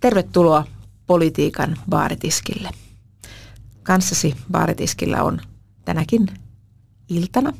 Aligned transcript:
Tervetuloa 0.00 0.64
politiikan 1.06 1.76
baaritiskille. 1.90 2.70
Kanssasi 3.82 4.36
baaritiskillä 4.52 5.22
on 5.22 5.40
tänäkin 5.84 6.26
iltana 7.08 7.52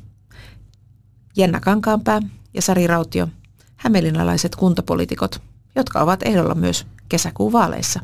Jenna 1.36 1.60
Kankaanpää 1.60 2.20
ja 2.54 2.62
Sari 2.62 2.86
Rautio, 2.86 3.28
hämeenlinnalaiset 3.76 4.56
kuntapoliitikot, 4.56 5.42
jotka 5.76 6.00
ovat 6.00 6.22
ehdolla 6.22 6.54
myös 6.54 6.86
kesäkuun 7.08 7.52
vaaleissa 7.52 8.00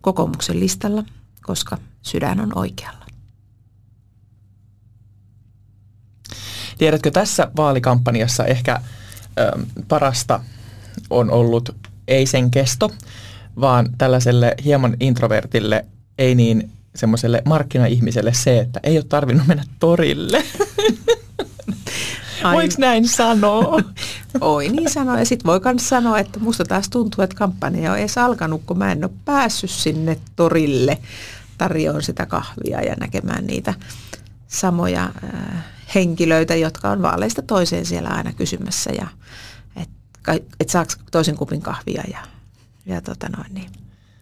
kokoomuksen 0.00 0.60
listalla, 0.60 1.04
koska 1.42 1.78
sydän 2.02 2.40
on 2.40 2.58
oikealla. 2.58 3.06
Tiedätkö, 6.78 7.10
tässä 7.10 7.50
vaalikampanjassa 7.56 8.44
ehkä 8.44 8.80
ö, 9.38 9.58
parasta 9.88 10.40
on 11.10 11.30
ollut 11.30 11.76
ei 12.08 12.26
sen 12.26 12.50
kesto, 12.50 12.90
vaan 13.60 13.88
tällaiselle 13.98 14.54
hieman 14.64 14.96
introvertille, 15.00 15.84
ei 16.18 16.34
niin 16.34 16.70
semmoiselle 16.94 17.42
markkinaihmiselle 17.44 18.32
se, 18.34 18.58
että 18.58 18.80
ei 18.82 18.96
ole 18.96 19.04
tarvinnut 19.08 19.46
mennä 19.46 19.64
torille. 19.78 20.44
Voiko 22.52 22.74
näin 22.78 23.08
sanoa? 23.08 23.80
Oi 24.40 24.68
niin 24.68 24.90
sanoa. 24.90 25.18
Ja 25.18 25.24
sitten 25.24 25.46
voi 25.46 25.60
myös 25.64 25.88
sanoa, 25.88 26.18
että 26.18 26.40
musta 26.40 26.64
taas 26.64 26.88
tuntuu, 26.88 27.24
että 27.24 27.36
kampanja 27.36 27.92
on 27.92 27.98
edes 27.98 28.18
alkanut, 28.18 28.62
kun 28.66 28.78
mä 28.78 28.92
en 28.92 29.04
ole 29.04 29.12
päässyt 29.24 29.70
sinne 29.70 30.18
torille 30.36 30.98
tarjoon 31.58 32.02
sitä 32.02 32.26
kahvia 32.26 32.82
ja 32.82 32.94
näkemään 33.00 33.46
niitä 33.46 33.74
samoja 34.48 35.04
äh, 35.04 35.64
henkilöitä, 35.94 36.54
jotka 36.54 36.90
on 36.90 37.02
vaaleista 37.02 37.42
toiseen 37.42 37.86
siellä 37.86 38.08
aina 38.08 38.32
kysymässä 38.32 38.90
ja 38.92 39.06
että 39.76 40.46
et 40.60 40.68
saako 40.68 40.92
toisen 41.10 41.36
kupin 41.36 41.62
kahvia 41.62 42.02
ja, 42.10 42.18
ja 42.86 43.00
tota 43.00 43.28
noin, 43.28 43.54
niin, 43.54 43.70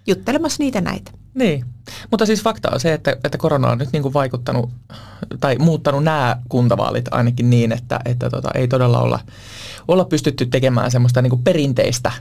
juttelemassa 0.06 0.62
niitä 0.62 0.80
näitä. 0.80 1.10
Niin, 1.34 1.64
mutta 2.10 2.26
siis 2.26 2.42
fakta 2.42 2.70
on 2.72 2.80
se, 2.80 2.92
että, 2.92 3.16
että 3.24 3.38
korona 3.38 3.68
on 3.68 3.78
nyt 3.78 3.92
niin 3.92 4.02
kuin 4.02 4.14
vaikuttanut 4.14 4.70
tai 5.40 5.56
muuttanut 5.58 6.04
nämä 6.04 6.36
kuntavaalit 6.48 7.08
ainakin 7.10 7.50
niin, 7.50 7.72
että, 7.72 8.00
että 8.04 8.30
tota, 8.30 8.50
ei 8.54 8.68
todella 8.68 9.00
olla, 9.00 9.20
olla 9.88 10.04
pystytty 10.04 10.46
tekemään 10.46 10.90
semmoista 10.90 11.22
niin 11.22 11.30
kuin 11.30 11.42
perinteistä 11.42 12.12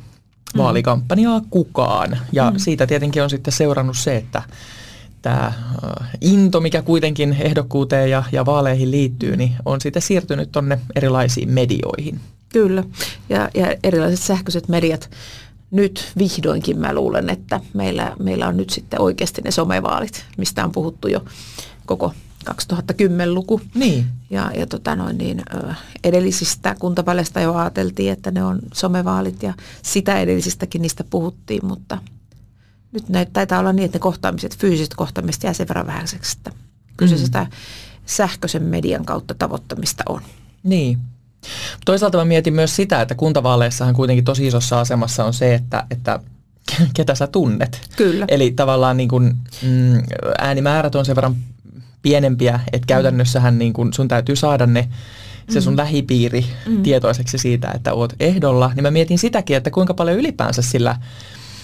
mm. 0.54 0.58
vaalikampanjaa 0.58 1.42
kukaan. 1.50 2.18
Ja 2.32 2.52
mm. 2.52 2.58
siitä 2.58 2.88
tietenkin 2.88 3.24
on 3.24 3.30
sitten 3.30 3.54
seurannut 3.54 3.98
se, 3.98 4.16
että 4.16 4.44
tämä 5.22 5.46
äh, 5.46 5.54
into, 6.22 6.62
mikä 6.62 6.82
kuitenkin 6.82 7.38
ehdokkuuteen 7.40 8.10
ja, 8.10 8.24
ja 8.32 8.46
vaaleihin 8.46 8.92
liittyy, 8.92 9.38
niin 9.38 9.56
on 9.66 9.82
sitten 9.82 10.02
siirtynyt 10.02 10.52
tuonne 10.52 10.80
erilaisiin 10.96 11.50
medioihin. 11.50 12.20
Kyllä, 12.50 12.84
ja, 13.30 13.50
ja 13.54 13.76
erilaiset 13.84 14.20
sähköiset 14.20 14.68
mediat 14.68 15.10
nyt 15.72 16.12
vihdoinkin 16.18 16.80
mä 16.80 16.94
luulen, 16.94 17.30
että 17.30 17.62
meillä, 17.74 18.16
meillä 18.20 18.48
on 18.48 18.58
nyt 18.58 18.70
sitten 18.70 19.02
oikeasti 19.02 19.42
ne 19.42 19.52
somevaalit, 19.52 20.26
mistä 20.38 20.66
on 20.66 20.72
puhuttu 20.72 21.08
jo 21.08 21.26
koko 21.86 22.14
2010-luku. 22.50 23.62
Niin. 23.76 24.06
Ja, 24.30 24.52
ja 24.56 24.68
tota 24.68 24.96
noin 24.96 25.18
niin, 25.18 25.42
edellisistä 26.04 26.76
kuntavaaleista 26.80 27.40
jo 27.40 27.56
ajateltiin, 27.56 28.12
että 28.12 28.32
ne 28.32 28.44
on 28.44 28.60
somevaalit 28.74 29.44
ja 29.44 29.54
sitä 29.82 30.20
edellisistäkin 30.20 30.82
niistä 30.82 31.04
puhuttiin, 31.04 31.66
mutta 31.66 31.98
nyt 32.92 33.10
ne 33.10 33.26
taitaa 33.26 33.60
olla 33.60 33.74
niin, 33.74 33.86
että 33.86 33.96
ne 33.96 34.00
kohtaamiset, 34.00 34.58
fyysiset 34.58 34.94
kohtaamiset 34.96 35.44
jää 35.44 35.54
sen 35.54 35.68
verran 35.68 35.88
vähäiseksi, 35.88 36.38
että 36.38 36.52
kyllä 36.98 37.16
mm. 37.16 37.18
sitä 37.18 37.48
sähköisen 38.06 38.64
median 38.64 39.06
kautta 39.06 39.34
tavoittamista 39.34 40.04
on. 40.10 40.22
Niin, 40.64 40.98
Toisaalta 41.86 42.18
mä 42.18 42.26
mietin 42.26 42.54
myös 42.54 42.76
sitä, 42.76 43.02
että 43.02 43.16
kuntavaaleissahan 43.16 43.96
kuitenkin 43.96 44.26
tosi 44.26 44.48
isossa 44.48 44.80
asemassa 44.80 45.26
on 45.26 45.34
se, 45.34 45.54
että, 45.54 45.86
että 45.92 46.20
ketä 46.96 47.16
sä 47.16 47.28
tunnet. 47.28 47.82
Kyllä. 47.98 48.26
Eli 48.28 48.52
tavallaan 48.52 48.98
niin 48.98 49.10
kun, 49.10 49.38
mm, 49.62 50.04
äänimäärät 50.40 50.96
on 50.96 51.06
sen 51.06 51.16
verran 51.16 51.36
pienempiä, 52.02 52.60
että 52.74 52.86
käytännössähän 52.88 53.58
niin 53.58 53.74
kun 53.74 53.94
sun 53.94 54.08
täytyy 54.08 54.36
saada 54.36 54.66
ne 54.66 54.90
se 55.50 55.62
sun 55.62 55.74
mm. 55.74 55.78
lähipiiri 55.78 56.46
mm. 56.66 56.84
tietoiseksi 56.84 57.38
siitä, 57.38 57.72
että 57.76 57.94
oot 57.94 58.14
ehdolla, 58.20 58.72
niin 58.76 58.84
mä 58.84 58.92
mietin 58.92 59.20
sitäkin, 59.20 59.58
että 59.58 59.72
kuinka 59.72 59.94
paljon 59.94 60.18
ylipäänsä 60.18 60.62
sillä, 60.62 60.96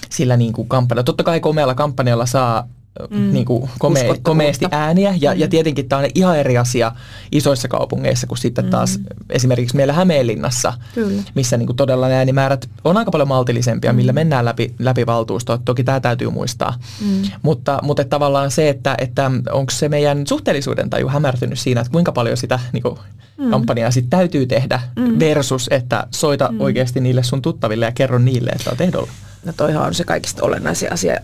sillä 0.10 0.38
niin 0.38 0.54
kuin 0.54 0.68
kampanjalla, 0.68 1.04
totta 1.04 1.24
kai 1.24 1.40
komealla 1.40 1.76
kampanjalla 1.76 2.26
saa 2.26 2.68
mm. 3.10 3.34
niin 3.34 3.46
kuin 3.46 3.70
kome, 3.80 4.06
komeasti 4.22 4.66
ääniä. 4.72 5.16
Ja, 5.22 5.34
mm. 5.34 5.40
ja 5.40 5.48
tietenkin 5.48 5.90
tämä 5.90 6.02
on 6.02 6.08
ihan 6.16 6.40
eri 6.40 6.58
asia 6.58 6.92
isoissa 7.32 7.68
kaupungeissa 7.68 8.28
kuin 8.28 8.38
sitten 8.38 8.70
taas 8.70 8.98
mm. 8.98 9.06
esimerkiksi 9.30 9.76
meillä 9.76 9.94
Hämeenlinnassa, 9.94 10.74
Kyllä. 10.96 11.24
missä 11.36 11.58
niin 11.58 11.68
kuin 11.68 11.78
todella 11.78 12.08
ne 12.08 12.16
äänimäärät 12.16 12.70
on 12.84 12.98
aika 12.98 13.12
paljon 13.12 13.28
maltillisempia, 13.28 13.94
mm. 13.94 13.96
millä 13.96 14.14
mennään 14.14 14.46
läpi, 14.46 14.74
läpi 14.80 15.06
valtuustoa. 15.06 15.58
Toki 15.58 15.84
tämä 15.84 16.00
täytyy 16.00 16.30
muistaa. 16.30 16.74
Mm. 17.02 17.22
Mutta, 17.42 17.80
mutta 17.84 18.02
että 18.02 18.10
tavallaan 18.10 18.52
se, 18.52 18.70
että, 18.70 18.96
että 18.98 19.32
onko 19.52 19.72
se 19.72 19.90
meidän 19.90 20.28
suhteellisuuden 20.28 20.90
taju 20.90 21.08
hämärtynyt 21.08 21.60
siinä, 21.60 21.82
että 21.82 21.92
kuinka 21.92 22.12
paljon 22.12 22.38
sitä 22.38 22.60
niin 22.74 22.84
kuin, 22.84 23.00
mm. 23.38 23.50
kampanjaa 23.50 23.92
sit 23.92 24.10
täytyy 24.10 24.46
tehdä 24.46 24.82
mm. 24.96 25.20
versus, 25.20 25.68
että 25.72 26.08
soita 26.12 26.50
mm. 26.52 26.62
oikeasti 26.62 27.00
niille 27.00 27.24
sun 27.24 27.42
tuttaville 27.42 27.86
ja 27.86 27.92
kerro 27.92 28.20
niille, 28.20 28.50
että 28.50 28.70
olet 28.70 28.82
ehdolla. 28.82 29.12
No 29.46 29.54
toihan 29.58 29.88
on 29.88 29.94
se 29.94 30.04
kaikista 30.04 30.46
olennaisin 30.46 30.94
asia, 30.94 31.18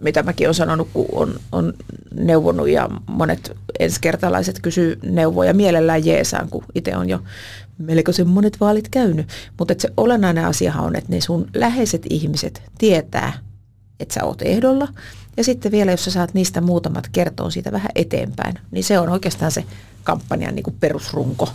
mitä 0.00 0.22
mäkin 0.22 0.46
olen 0.46 0.54
sanonut, 0.54 0.88
kun 0.92 1.06
on, 1.12 1.34
on 1.52 1.72
neuvonut 2.14 2.68
ja 2.68 2.88
monet 3.06 3.56
ensikertalaiset 3.78 4.60
kysyy 4.60 4.98
neuvoja 5.02 5.54
mielellään 5.54 6.06
jeesaan, 6.06 6.48
kun 6.48 6.64
itse 6.74 6.96
on 6.96 7.08
jo 7.08 7.22
melkoisen 7.78 8.28
monet 8.28 8.60
vaalit 8.60 8.88
käynyt. 8.88 9.28
Mutta 9.58 9.74
se 9.78 9.88
olennainen 9.96 10.44
asiahan 10.44 10.84
on, 10.84 10.96
että 10.96 11.12
ne 11.12 11.20
sun 11.20 11.50
läheiset 11.54 12.02
ihmiset 12.10 12.62
tietää, 12.78 13.32
että 14.00 14.14
sä 14.14 14.24
oot 14.24 14.42
ehdolla. 14.42 14.88
Ja 15.36 15.44
sitten 15.44 15.72
vielä, 15.72 15.90
jos 15.90 16.04
sä 16.04 16.10
saat 16.10 16.34
niistä 16.34 16.60
muutamat 16.60 17.08
kertoa 17.12 17.50
siitä 17.50 17.72
vähän 17.72 17.90
eteenpäin, 17.94 18.54
niin 18.70 18.84
se 18.84 18.98
on 18.98 19.08
oikeastaan 19.08 19.50
se 19.50 19.64
kampanjan 20.04 20.54
niin 20.54 20.62
kuin 20.62 20.76
perusrunko. 20.80 21.48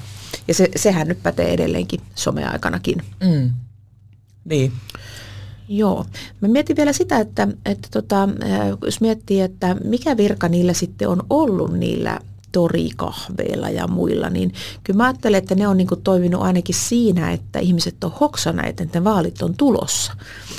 Ja 0.47 0.53
se, 0.53 0.69
sehän 0.75 1.07
nyt 1.07 1.23
pätee 1.23 1.53
edelleenkin 1.53 2.01
someaikanakin. 2.15 2.97
Mm. 3.23 3.51
Niin. 4.45 4.71
Joo. 5.67 6.05
Mä 6.41 6.47
mietin 6.47 6.75
vielä 6.75 6.93
sitä, 6.93 7.19
että, 7.19 7.47
että 7.65 7.87
tota, 7.91 8.29
jos 8.85 9.01
miettii, 9.01 9.41
että 9.41 9.75
mikä 9.83 10.17
virka 10.17 10.49
niillä 10.49 10.73
sitten 10.73 11.09
on 11.09 11.23
ollut 11.29 11.73
niillä 11.73 12.19
torikahveilla 12.53 13.69
ja 13.69 13.87
muilla, 13.87 14.29
niin 14.29 14.53
kyllä 14.83 14.97
mä 14.97 15.03
ajattelen, 15.03 15.37
että 15.37 15.55
ne 15.55 15.67
on 15.67 15.77
niin 15.77 15.87
toiminut 16.03 16.41
ainakin 16.41 16.75
siinä, 16.75 17.31
että 17.31 17.59
ihmiset 17.59 18.03
on 18.03 18.11
hoksaneet, 18.19 18.81
että 18.81 18.99
ne 18.99 19.03
vaalit 19.03 19.41
on 19.41 19.53
tulossa. 19.57 20.13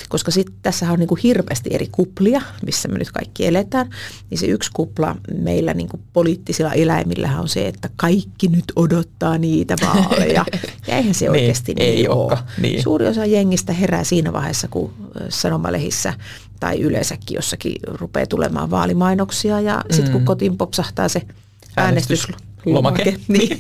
Koska 0.08 0.30
sitten 0.30 0.56
tässä 0.62 0.92
on 0.92 0.98
niin 0.98 1.08
hirveästi 1.22 1.70
eri 1.72 1.88
kuplia, 1.92 2.42
missä 2.66 2.88
me 2.88 2.98
nyt 2.98 3.12
kaikki 3.12 3.46
eletään. 3.46 3.90
Niin 4.30 4.38
se 4.38 4.46
yksi 4.46 4.70
kupla 4.74 5.16
meillä 5.38 5.74
niin 5.74 5.88
poliittisilla 6.12 6.72
eläimillä 6.72 7.40
on 7.40 7.48
se, 7.48 7.68
että 7.68 7.90
kaikki 7.96 8.48
nyt 8.48 8.64
odottaa 8.76 9.38
niitä 9.38 9.76
vaaleja. 9.82 10.44
Ja 10.86 10.96
eihän 10.96 11.14
se 11.14 11.24
niin, 11.24 11.30
oikeasti 11.30 11.74
niin, 11.74 11.88
ei 11.88 12.08
ole. 12.08 12.38
Niin. 12.60 12.82
Suuri 12.82 13.06
osa 13.06 13.24
jengistä 13.24 13.72
herää 13.72 14.04
siinä 14.04 14.32
vaiheessa, 14.32 14.68
kun 14.68 14.92
sanomalehissä 15.28 16.14
tai 16.60 16.80
yleensäkin 16.80 17.34
jossakin 17.34 17.74
rupeaa 17.86 18.26
tulemaan 18.26 18.70
vaalimainoksia 18.70 19.60
ja 19.60 19.84
sitten 19.90 20.12
kun 20.12 20.20
mm. 20.20 20.24
kotiin 20.24 20.56
popsahtaa 20.56 21.08
se 21.08 21.22
äänestyslomake, 21.76 23.16
niin, 23.28 23.58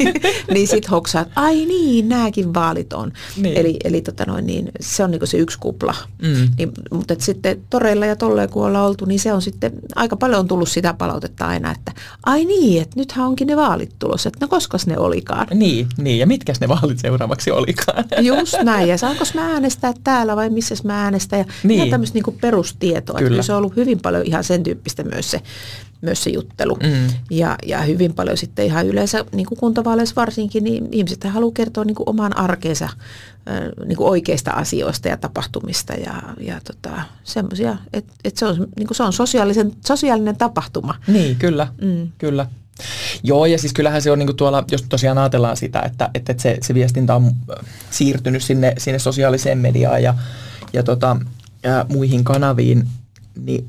niin 0.52 0.68
sitten 0.68 0.90
hoksaa, 0.90 1.22
että 1.22 1.40
ai 1.40 1.66
niin, 1.66 2.08
nämäkin 2.08 2.54
vaalit 2.54 2.92
on. 2.92 3.12
Niin. 3.36 3.58
Eli, 3.58 3.76
eli 3.84 4.00
tota 4.00 4.24
noin, 4.26 4.46
niin, 4.46 4.72
se 4.80 5.04
on 5.04 5.10
niinku 5.10 5.26
se 5.26 5.36
yksi 5.36 5.58
kupla. 5.58 5.94
Mm. 6.22 6.48
Niin, 6.58 6.72
mutta 6.90 7.14
sitten 7.18 7.60
toreilla 7.70 8.06
ja 8.06 8.16
tolleen 8.16 8.50
kun 8.50 8.66
ollaan 8.66 8.86
oltu, 8.86 9.04
niin 9.04 9.20
se 9.20 9.32
on 9.32 9.42
sitten, 9.42 9.72
aika 9.94 10.16
paljon 10.16 10.40
on 10.40 10.48
tullut 10.48 10.68
sitä 10.68 10.94
palautetta 10.94 11.46
aina, 11.46 11.70
että 11.70 11.92
ai 12.26 12.44
niin, 12.44 12.82
että 12.82 13.00
nythän 13.00 13.26
onkin 13.26 13.46
ne 13.46 13.56
vaalit 13.56 13.94
tulossa, 13.98 14.28
että 14.28 14.38
no 14.40 14.48
koska 14.48 14.78
ne 14.86 14.98
olikaan. 14.98 15.46
Niin, 15.54 15.86
niin, 15.98 16.18
ja 16.18 16.26
mitkä 16.26 16.52
ne 16.60 16.68
vaalit 16.68 16.98
seuraavaksi 16.98 17.50
olikaan. 17.50 18.04
Just 18.22 18.54
näin, 18.62 18.88
ja 18.88 18.98
saanko 18.98 19.24
mä 19.34 19.52
äänestää 19.52 19.92
täällä 20.04 20.36
vai 20.36 20.50
missä 20.50 20.74
mä 20.84 21.04
äänestän, 21.04 21.38
ja 21.38 21.44
niin. 21.62 21.76
ihan 21.76 21.90
tämmöistä 21.90 22.16
niinku 22.16 22.34
perustietoa. 22.40 23.18
Kyllä. 23.18 23.30
Että 23.30 23.42
se 23.42 23.52
on 23.52 23.58
ollut 23.58 23.76
hyvin 23.76 24.00
paljon 24.00 24.26
ihan 24.26 24.44
sen 24.44 24.62
tyyppistä 24.62 25.02
myös 25.02 25.30
se 25.30 25.42
myös 26.04 26.24
se 26.24 26.30
juttelu. 26.30 26.76
Mm. 26.82 27.14
Ja, 27.30 27.56
ja 27.66 27.80
hyvin 27.82 28.14
paljon 28.14 28.36
sitten 28.36 28.64
ihan 28.64 28.86
yleensä, 28.86 29.24
niin 29.32 29.46
kuin 29.46 29.58
kuntavaaleissa 29.58 30.16
varsinkin, 30.16 30.64
niin 30.64 30.88
ihmiset 30.92 31.24
haluaa 31.24 31.52
kertoa 31.54 31.84
niin 31.84 31.94
kuin 31.94 32.08
oman 32.08 32.38
arkeensa 32.38 32.88
niin 33.86 33.96
kuin 33.96 34.08
oikeista 34.10 34.50
asioista 34.50 35.08
ja 35.08 35.16
tapahtumista 35.16 35.92
ja, 35.92 36.22
ja 36.40 36.60
tota, 36.64 37.02
semmoisia, 37.24 37.76
että 37.92 38.12
et 38.24 38.36
se 38.36 38.46
on, 38.46 38.66
niin 38.76 38.86
kuin 38.86 38.96
se 38.96 39.02
on 39.02 39.12
sosiaalisen, 39.12 39.72
sosiaalinen 39.86 40.36
tapahtuma. 40.36 40.94
Niin, 41.06 41.36
kyllä, 41.36 41.68
mm. 41.80 42.08
kyllä. 42.18 42.46
Joo, 43.22 43.46
ja 43.46 43.58
siis 43.58 43.72
kyllähän 43.72 44.02
se 44.02 44.10
on 44.10 44.18
niin 44.18 44.26
kuin 44.26 44.36
tuolla, 44.36 44.64
jos 44.70 44.82
tosiaan 44.82 45.18
ajatellaan 45.18 45.56
sitä, 45.56 45.80
että, 45.80 46.10
että 46.14 46.34
se, 46.38 46.58
se 46.62 46.74
viestintä 46.74 47.14
on 47.14 47.32
siirtynyt 47.90 48.42
sinne, 48.42 48.74
sinne 48.78 48.98
sosiaaliseen 48.98 49.58
mediaan 49.58 50.02
ja, 50.02 50.14
ja, 50.72 50.82
tota, 50.82 51.16
ja 51.62 51.86
muihin 51.88 52.24
kanaviin, 52.24 52.88
niin 53.40 53.68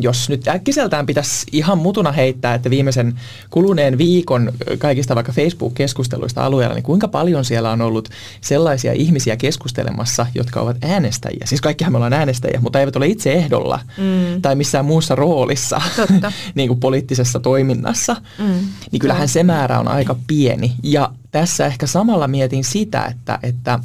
jos 0.00 0.28
nyt 0.28 0.48
äkkiseltään 0.48 1.06
pitäisi 1.06 1.46
ihan 1.52 1.78
mutuna 1.78 2.12
heittää, 2.12 2.54
että 2.54 2.70
viimeisen 2.70 3.20
kuluneen 3.50 3.98
viikon 3.98 4.52
kaikista 4.78 5.14
vaikka 5.14 5.32
Facebook-keskusteluista 5.32 6.44
alueella, 6.44 6.74
niin 6.74 6.82
kuinka 6.82 7.08
paljon 7.08 7.44
siellä 7.44 7.70
on 7.70 7.82
ollut 7.82 8.08
sellaisia 8.40 8.92
ihmisiä 8.92 9.36
keskustelemassa, 9.36 10.26
jotka 10.34 10.60
ovat 10.60 10.76
äänestäjiä. 10.82 11.46
Siis 11.46 11.60
kaikkihan 11.60 11.92
me 11.92 11.96
ollaan 11.96 12.12
äänestäjiä, 12.12 12.60
mutta 12.60 12.80
eivät 12.80 12.96
ole 12.96 13.06
itse 13.06 13.32
ehdolla 13.32 13.80
mm. 13.98 14.42
tai 14.42 14.54
missään 14.54 14.84
muussa 14.84 15.14
roolissa 15.14 15.80
niin 16.54 16.68
kuin 16.68 16.80
poliittisessa 16.80 17.40
toiminnassa. 17.40 18.16
Mm. 18.38 18.66
Niin 18.92 19.00
kyllähän 19.00 19.28
se 19.28 19.42
määrä 19.42 19.80
on 19.80 19.88
aika 19.88 20.16
pieni. 20.26 20.72
Ja 20.82 21.12
tässä 21.30 21.66
ehkä 21.66 21.86
samalla 21.86 22.28
mietin 22.28 22.64
sitä, 22.64 23.04
että, 23.04 23.38
että 23.42 23.78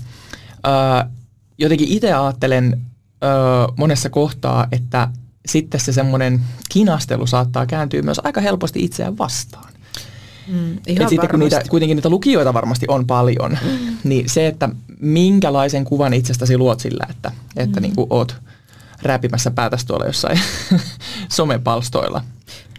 ää, 0.63 1.09
jotenkin 1.57 1.87
itse 1.87 2.13
ajattelen 2.13 2.81
ää, 3.21 3.31
monessa 3.77 4.09
kohtaa, 4.09 4.67
että 4.71 5.07
sitten 5.45 5.79
se 5.79 5.93
semmoinen 5.93 6.41
kinastelu 6.69 7.27
saattaa 7.27 7.65
kääntyä 7.65 8.01
myös 8.01 8.21
aika 8.23 8.41
helposti 8.41 8.83
itseään 8.83 9.17
vastaan. 9.17 9.73
Mm, 10.47 10.77
ihan 10.87 11.09
sitten 11.09 11.29
kun 11.29 11.39
niitä, 11.39 11.61
kuitenkin 11.69 11.95
niitä 11.95 12.09
lukijoita 12.09 12.53
varmasti 12.53 12.85
on 12.89 13.07
paljon, 13.07 13.57
mm. 13.61 13.97
niin 14.03 14.29
se, 14.29 14.47
että 14.47 14.69
minkälaisen 14.99 15.85
kuvan 15.85 16.13
itsestäsi 16.13 16.57
luot 16.57 16.79
sillä, 16.79 17.05
että, 17.09 17.31
että 17.57 17.79
mm. 17.79 17.81
niin 17.81 17.95
kuin 17.95 18.07
oot 18.09 18.35
räpimässä 19.01 19.51
päätäsi 19.51 19.87
tuolla 19.87 20.05
jossain 20.05 20.39
somepalstoilla. 21.31 22.21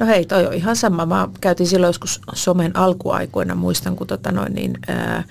No 0.00 0.06
hei, 0.06 0.26
toi 0.26 0.46
on 0.46 0.54
ihan 0.54 0.76
sama. 0.76 1.06
Mä 1.06 1.28
käytin 1.40 1.66
silloin 1.66 1.88
joskus 1.88 2.20
somen 2.34 2.76
alkuaikoina, 2.76 3.54
muistan 3.54 3.96
kun 3.96 4.06
tota 4.06 4.32
noin, 4.32 4.54
niin, 4.54 4.72
ää, 4.88 5.24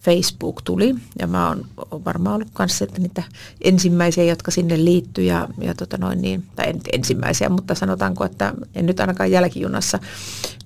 Facebook 0.00 0.62
tuli 0.62 0.94
ja 1.18 1.26
mä 1.26 1.48
oon, 1.48 1.66
varmaan 2.04 2.34
ollut 2.34 2.48
kanssa 2.52 2.84
että 2.84 3.00
niitä 3.00 3.22
ensimmäisiä, 3.60 4.24
jotka 4.24 4.50
sinne 4.50 4.84
liittyi 4.84 5.26
ja, 5.26 5.48
ja 5.60 5.74
tota 5.74 5.98
noin 5.98 6.22
niin, 6.22 6.44
tai 6.56 6.68
en 6.68 6.80
ensimmäisiä, 6.92 7.48
mutta 7.48 7.74
sanotaanko, 7.74 8.24
että 8.24 8.54
en 8.74 8.86
nyt 8.86 9.00
ainakaan 9.00 9.30
jälkijunassa, 9.30 9.98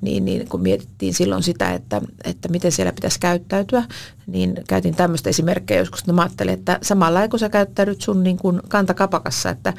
niin, 0.00 0.24
niin 0.24 0.48
kun 0.48 0.60
mietittiin 0.60 1.14
silloin 1.14 1.42
sitä, 1.42 1.72
että, 1.72 2.00
että 2.24 2.48
miten 2.48 2.72
siellä 2.72 2.92
pitäisi 2.92 3.20
käyttäytyä, 3.20 3.84
niin 4.26 4.54
käytin 4.68 4.94
tämmöistä 4.94 5.30
esimerkkejä 5.30 5.80
joskus, 5.80 6.00
että 6.00 6.12
mä 6.12 6.22
ajattelin, 6.22 6.54
että 6.54 6.78
samalla 6.82 7.28
kun 7.28 7.38
sä 7.38 7.48
käyttäydyt 7.48 8.00
sun 8.00 8.22
niin 8.22 8.36
kuin 8.36 8.60
kantakapakassa, 8.68 9.50
että, 9.50 9.72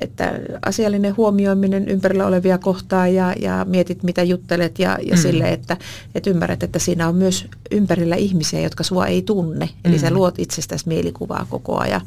että 0.00 0.40
asiallinen 0.66 1.16
huomioiminen 1.16 1.88
ympärillä 1.88 2.26
olevia 2.26 2.58
kohtaa 2.58 3.08
ja, 3.08 3.34
ja 3.40 3.66
mietit 3.68 4.02
mitä 4.02 4.22
juttelet 4.22 4.78
ja, 4.78 4.98
ja 5.02 5.16
mm. 5.16 5.22
sille, 5.22 5.52
että, 5.52 5.76
että 6.14 6.30
ymmärrät, 6.30 6.62
että 6.62 6.78
siinä 6.78 7.08
on 7.08 7.14
myös 7.14 7.46
ympärillä 7.70 8.16
ihmisiä, 8.16 8.60
jotka 8.60 8.84
sua 8.84 9.06
ei 9.06 9.22
tunne, 9.22 9.68
eli 9.84 9.94
mm. 9.94 10.00
sä 10.00 10.10
luot 10.10 10.38
itsestäsi 10.38 10.88
mielikuvaa 10.88 11.46
koko 11.50 11.78
ajan. 11.78 12.00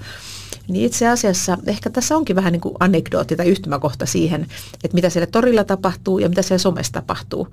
Niin 0.68 0.86
itse 0.86 1.08
asiassa 1.08 1.58
ehkä 1.66 1.90
tässä 1.90 2.18
onkin 2.18 2.36
vähän 2.36 2.52
niin 2.52 2.62
kuin 2.62 2.76
anekdootti 2.80 3.36
tai 3.36 3.48
yhtymäkohta 3.48 4.06
siihen, 4.06 4.48
että 4.84 4.96
mitä 4.96 5.10
siellä 5.10 5.28
torilla 5.28 5.64
tapahtuu 5.64 6.20
ja 6.20 6.30
mitä 6.30 6.42
siellä 6.42 6.58
somessa 6.58 6.94
tapahtuu. 6.94 7.48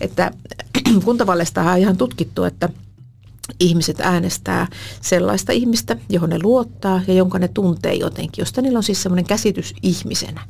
Että 0.00 0.30
kuntavallesta 1.04 1.62
on 1.62 1.78
ihan 1.78 1.96
tutkittu, 1.96 2.44
että 2.44 2.68
ihmiset 3.60 4.00
äänestää 4.00 4.66
sellaista 5.00 5.52
ihmistä, 5.52 5.96
johon 6.08 6.30
ne 6.30 6.38
luottaa 6.42 7.00
ja 7.06 7.14
jonka 7.14 7.38
ne 7.38 7.48
tuntee 7.48 7.94
jotenkin, 7.94 8.42
josta 8.42 8.62
niillä 8.62 8.76
on 8.76 8.82
siis 8.82 9.02
semmoinen 9.02 9.26
käsitys 9.26 9.74
ihmisenä. 9.82 10.40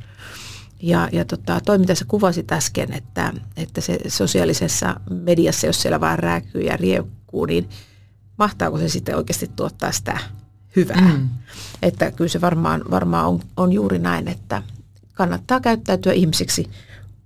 Ja, 0.83 1.09
ja 1.13 1.25
tota, 1.25 1.61
toi, 1.61 1.79
mitä 1.79 1.95
sä 1.95 2.05
kuvasit 2.09 2.53
äsken, 2.53 2.93
että, 2.93 3.33
että 3.57 3.81
se 3.81 3.99
sosiaalisessa 4.09 5.01
mediassa, 5.11 5.67
jos 5.67 5.83
siellä 5.83 6.01
vaan 6.01 6.19
rääkyy 6.19 6.63
ja 6.63 6.77
riekkuu, 6.77 7.45
niin 7.45 7.69
mahtaako 8.39 8.79
se 8.79 8.89
sitten 8.89 9.17
oikeasti 9.17 9.51
tuottaa 9.57 9.93
sitä 9.93 10.19
hyvää? 10.77 11.13
Mm. 11.17 11.29
Että 11.83 12.11
kyllä 12.11 12.29
se 12.29 12.41
varmaan, 12.41 12.83
varmaan 12.91 13.27
on, 13.27 13.41
on 13.57 13.73
juuri 13.73 13.99
näin, 13.99 14.29
että 14.29 14.63
kannattaa 15.13 15.61
käyttäytyä 15.61 16.13
ihmisiksi, 16.13 16.71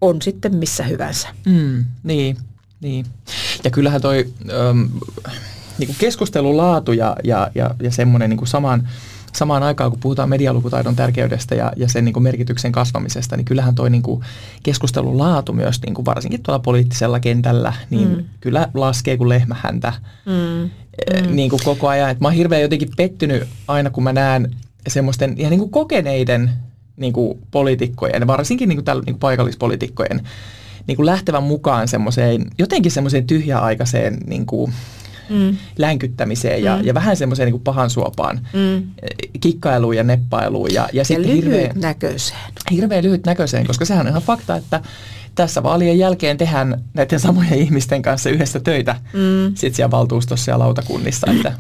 on 0.01 0.23
sitten 0.23 0.57
missä 0.57 0.83
hyvänsä. 0.83 1.29
Mm, 1.47 1.85
niin, 2.03 2.37
niin. 2.81 3.07
Ja 3.65 3.71
kyllähän 3.71 4.01
toi... 4.01 4.35
Um, 4.71 4.91
niin 5.79 5.87
kuin 5.87 5.97
keskustelun 5.99 6.57
laatu 6.57 6.93
ja, 6.93 7.17
ja, 7.25 7.51
ja, 7.55 7.75
ja 7.83 7.91
semmoinen 7.91 8.31
niin 8.31 8.39
kuin 8.39 8.49
samaan, 8.49 8.89
samaan 9.33 9.63
aikaan, 9.63 9.91
kun 9.91 10.01
puhutaan 10.01 10.29
medialukutaidon 10.29 10.97
tärkeydestä 10.97 11.55
ja, 11.55 11.73
ja 11.77 11.89
sen 11.89 12.05
niin 12.05 12.13
kuin 12.13 12.23
merkityksen 12.23 12.73
kasvamisesta, 12.73 13.37
niin 13.37 13.45
kyllähän 13.45 13.75
toi 13.75 13.91
niin 13.91 14.03
kuin 14.03 14.25
keskustelun 14.63 15.19
laatu 15.19 15.53
myös 15.53 15.83
niin 15.83 15.95
kuin 15.95 16.05
varsinkin 16.05 16.43
tuolla 16.43 16.59
poliittisella 16.59 17.21
kentällä, 17.21 17.73
niin 17.91 18.09
mm. 18.09 18.25
kyllä 18.41 18.69
laskee 18.75 19.17
kuin 19.17 19.29
lehmähäntä 19.29 19.93
mm. 20.27 20.71
Mm. 21.23 21.37
Niin 21.37 21.51
kuin 21.51 21.61
koko 21.65 21.89
ajan. 21.89 22.11
Et 22.11 22.21
mä 22.21 22.29
oon 22.29 22.35
hirveän 22.35 22.63
jotenkin 22.63 22.91
pettynyt 22.97 23.49
aina, 23.69 23.91
kun 23.91 24.03
mä 24.03 24.13
näen 24.13 24.51
semmoisten 24.89 25.35
ihan 25.37 25.51
niin 25.51 25.61
kuin 25.61 25.71
kokeneiden 25.71 26.51
niin 26.97 27.13
kuin 27.13 27.39
poliitikkojen, 27.51 28.27
varsinkin 28.27 28.69
niin 28.69 28.77
kuin 28.77 28.85
tällä, 28.85 29.03
niin 29.07 29.15
kuin 29.15 29.21
paikallispoliitikkojen, 29.21 30.21
niin 30.87 30.97
kuin 30.97 31.07
lähtevän 31.07 31.43
mukaan 31.43 31.89
semmoiseen, 31.89 32.47
jotenkin 32.59 32.93
semmoiseen 32.93 33.27
tyhjäaikaiseen 33.27 34.19
niin 34.27 34.47
kuin, 34.47 34.73
mm. 35.29 35.57
länkyttämiseen 35.79 36.63
ja, 36.63 36.77
mm. 36.77 36.85
ja 36.85 36.95
vähän 36.95 37.17
semmoiseen 37.17 37.53
niin 37.53 37.61
pahan 37.61 37.91
suopaan 37.91 38.41
mm. 38.53 38.83
kikkailuun 39.41 39.97
ja 39.97 40.05
neppailuun. 40.05 40.75
Ja, 40.75 40.83
ja, 40.83 40.89
ja 40.93 41.05
sitten 41.05 41.31
hirveän 41.31 41.71
näköiseen. 41.75 42.41
Hirveän 42.71 43.05
lyhyt 43.05 43.27
näköiseen, 43.27 43.67
koska 43.67 43.85
sehän 43.85 44.07
on 44.07 44.11
ihan 44.11 44.23
fakta, 44.23 44.57
että 44.57 44.81
tässä 45.37 45.63
vaalien 45.63 45.99
jälkeen 45.99 46.39
tehdään 46.39 46.85
näiden 46.95 47.21
samojen 47.21 47.59
ihmisten 47.59 48.03
kanssa 48.03 48.31
yhdessä 48.31 48.61
töitä 48.61 48.97
mm. 49.13 49.55
sit 49.55 49.75
siellä 49.75 49.91
valtuustossa 49.91 50.51
ja 50.51 50.59
lautakunnissa. 50.59 51.31
Että, 51.31 51.53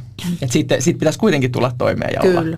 että 0.42 0.52
sitten 0.52 0.82
sit 0.82 0.98
pitäisi 0.98 1.18
kuitenkin 1.18 1.52
tulla 1.52 1.72
toimeen 1.78 2.14
ja 2.14 2.20
Kyllä. 2.20 2.40
olla 2.40 2.56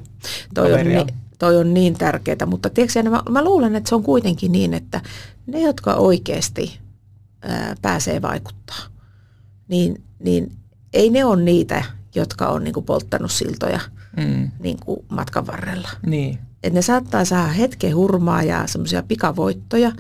toi 0.55 0.73
on, 0.73 0.87
niin, 0.87 1.07
toi 1.39 1.57
on 1.57 1.75
niin 1.75 1.95
tärkeää, 1.95 2.47
mutta 2.47 2.71
tiedätkö, 2.71 3.03
mä, 3.03 3.23
mä 3.31 3.45
luulen, 3.45 3.77
että 3.77 3.89
se 3.89 3.95
on 3.95 4.03
kuitenkin 4.03 4.53
niin, 4.53 4.75
että 4.75 5.01
ne, 5.47 5.61
jotka 5.61 5.95
oikeasti 5.95 6.79
ää, 7.43 7.75
pääsee 7.83 8.23
vaikuttaa, 8.23 8.83
niin, 9.69 10.03
niin 10.19 10.53
ei 10.93 11.11
ne 11.11 11.25
ole 11.25 11.43
niitä, 11.43 11.85
jotka 12.15 12.49
on 12.49 12.65
niin 12.65 12.75
kuin 12.75 12.87
polttanut 12.87 13.33
siltoja 13.33 13.81
mm. 14.17 14.51
niin 14.61 14.79
kuin 14.85 15.01
matkan 15.09 15.47
varrella. 15.47 15.89
Niin. 16.07 16.39
Et 16.63 16.73
ne 16.73 16.83
saattaa 16.83 17.25
saada 17.25 17.49
hetken 17.49 17.97
hurmaa 17.97 18.43
ja 18.43 18.67
semmoisia 18.67 19.03
pikavoittoja, 19.03 19.93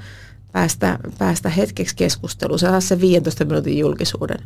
päästä, 0.52 0.99
päästä 1.19 1.49
hetkeksi 1.49 1.96
keskusteluun, 1.96 2.58
saa 2.58 2.81
se 2.81 3.00
15 3.00 3.44
minuutin 3.44 3.79
julkisuuden. 3.79 4.38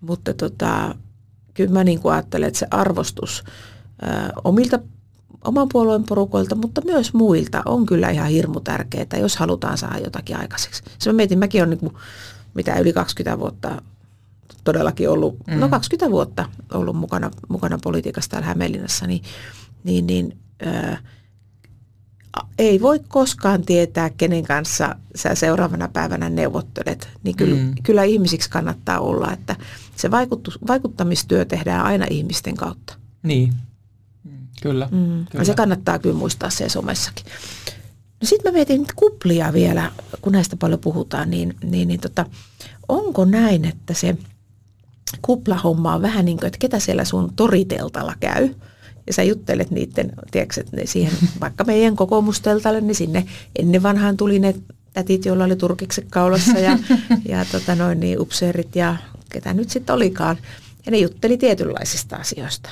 Mutta 0.00 0.34
tota, 0.34 0.94
kyllä 1.54 1.72
mä 1.72 1.84
niin 1.84 2.00
kuin 2.00 2.12
ajattelen, 2.12 2.46
että 2.46 2.58
se 2.58 2.66
arvostus 2.70 3.44
ää, 4.02 4.32
omilta, 4.44 4.78
oman 5.44 5.68
puolueen 5.72 6.04
porukoilta, 6.04 6.54
mutta 6.54 6.80
myös 6.84 7.14
muilta 7.14 7.62
on 7.64 7.86
kyllä 7.86 8.10
ihan 8.10 8.28
hirmu 8.28 8.60
tärkeää, 8.60 9.20
jos 9.20 9.36
halutaan 9.36 9.78
saada 9.78 9.98
jotakin 9.98 10.36
aikaiseksi. 10.36 10.82
Se 10.98 11.12
mä 11.12 11.16
mietin, 11.16 11.38
mäkin 11.38 11.60
olen 11.60 11.70
niin 11.70 11.80
kuin, 11.80 11.94
mitä 12.54 12.78
yli 12.78 12.92
20 12.92 13.38
vuotta 13.38 13.82
todellakin 14.66 15.10
ollut, 15.10 15.36
mm. 15.46 15.58
no 15.58 15.68
20 15.68 16.12
vuotta 16.12 16.48
ollut 16.74 16.96
mukana, 16.96 17.30
mukana 17.48 17.78
politiikassa 17.82 18.30
täällä 18.30 18.46
Hämeenlinnassa, 18.46 19.06
niin, 19.06 19.22
niin, 19.84 20.06
niin 20.06 20.38
ää, 20.64 20.98
ei 22.58 22.80
voi 22.80 23.00
koskaan 23.08 23.62
tietää, 23.62 24.10
kenen 24.10 24.44
kanssa 24.44 24.96
sä 25.14 25.34
seuraavana 25.34 25.88
päivänä 25.88 26.28
neuvottelet. 26.28 27.08
Niin 27.22 27.36
kyllä, 27.36 27.56
mm. 27.56 27.74
kyllä 27.82 28.04
ihmisiksi 28.04 28.50
kannattaa 28.50 29.00
olla, 29.00 29.32
että 29.32 29.56
se 29.96 30.10
vaikuttamistyö 30.68 31.44
tehdään 31.44 31.84
aina 31.84 32.06
ihmisten 32.10 32.56
kautta. 32.56 32.94
Niin, 33.22 33.52
kyllä. 34.62 34.88
Mm. 34.90 35.26
kyllä. 35.30 35.44
Se 35.44 35.54
kannattaa 35.54 35.98
kyllä 35.98 36.16
muistaa 36.16 36.50
se 36.50 36.68
somessakin. 36.68 37.26
No 38.20 38.26
sitten 38.26 38.52
mä 38.52 38.56
mietin 38.56 38.86
kuplia 38.96 39.52
vielä, 39.52 39.92
kun 40.22 40.32
näistä 40.32 40.56
paljon 40.56 40.80
puhutaan, 40.80 41.30
niin, 41.30 41.54
niin, 41.64 41.88
niin 41.88 42.00
tota, 42.00 42.26
onko 42.88 43.24
näin, 43.24 43.64
että 43.64 43.94
se 43.94 44.16
kuplahomma 45.22 45.94
on 45.94 46.02
vähän 46.02 46.24
niin 46.24 46.36
kuin, 46.36 46.46
että 46.46 46.58
ketä 46.58 46.78
siellä 46.78 47.04
sun 47.04 47.32
toriteltalla 47.36 48.14
käy– 48.20 48.48
ja 49.06 49.12
sä 49.12 49.22
juttelet 49.22 49.70
niiden, 49.70 50.12
tiedätkö, 50.30 50.60
että 50.60 50.76
ne 50.76 50.86
siihen 50.86 51.12
vaikka 51.40 51.64
meidän 51.64 51.96
kokoomusteltalle, 51.96 52.80
niin 52.80 52.94
sinne 52.94 53.26
ennen 53.56 53.82
vanhaan 53.82 54.16
tuli 54.16 54.38
ne 54.38 54.54
tätit, 54.92 55.24
joilla 55.24 55.44
oli 55.44 55.56
turkikset 55.56 56.06
kaulassa 56.10 56.58
ja, 56.58 56.78
ja 57.28 57.44
tota 57.52 57.74
noin, 57.74 58.00
niin 58.00 58.20
upseerit 58.20 58.76
ja 58.76 58.96
ketä 59.30 59.54
nyt 59.54 59.70
sitten 59.70 59.94
olikaan. 59.94 60.36
Ja 60.86 60.92
ne 60.92 60.98
jutteli 60.98 61.38
tietynlaisista 61.38 62.16
asioista. 62.16 62.70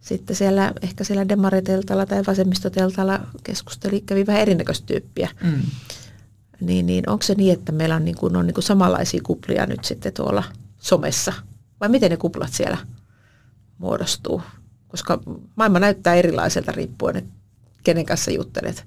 Sitten 0.00 0.36
siellä, 0.36 0.72
ehkä 0.82 1.04
siellä 1.04 1.28
demariteltalla 1.28 2.06
tai 2.06 2.22
vasemmistoteltalla 2.26 3.20
keskusteli, 3.42 4.00
kävi 4.00 4.26
vähän 4.26 4.42
erinäköistä 4.42 4.86
tyyppiä. 4.86 5.28
Mm. 5.42 5.62
Niin, 6.60 6.86
niin 6.86 7.10
onko 7.10 7.22
se 7.22 7.34
niin, 7.34 7.52
että 7.52 7.72
meillä 7.72 7.96
on, 7.96 8.04
niin 8.04 8.16
kuin, 8.16 8.36
on 8.36 8.46
niin 8.46 8.54
kuin 8.54 8.64
samanlaisia 8.64 9.20
kuplia 9.24 9.66
nyt 9.66 9.84
sitten 9.84 10.12
tuolla 10.12 10.44
somessa? 10.78 11.32
Vai 11.80 11.88
miten 11.88 12.10
ne 12.10 12.16
kuplat 12.16 12.52
siellä 12.52 12.78
muodostuu? 13.78 14.42
koska 14.96 15.20
maailma 15.56 15.78
näyttää 15.78 16.14
erilaiselta 16.14 16.72
riippuen, 16.72 17.16
että 17.16 17.30
kenen 17.84 18.06
kanssa 18.06 18.30
juttelet. 18.30 18.84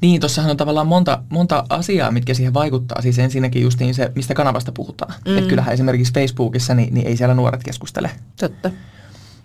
Niin, 0.00 0.20
tuossahan 0.20 0.50
on 0.50 0.56
tavallaan 0.56 0.86
monta, 0.86 1.22
monta 1.28 1.64
asiaa, 1.68 2.10
mitkä 2.10 2.34
siihen 2.34 2.54
vaikuttaa. 2.54 3.02
Siis 3.02 3.18
ensinnäkin 3.18 3.62
just 3.62 3.80
niin 3.80 3.94
se, 3.94 4.12
mistä 4.14 4.34
kanavasta 4.34 4.72
puhutaan. 4.72 5.14
Mm. 5.24 5.38
Että 5.38 5.48
kyllähän 5.48 5.74
esimerkiksi 5.74 6.12
Facebookissa, 6.12 6.74
niin, 6.74 6.94
niin 6.94 7.06
ei 7.06 7.16
siellä 7.16 7.34
nuoret 7.34 7.62
keskustele. 7.62 8.10
Totta. 8.40 8.70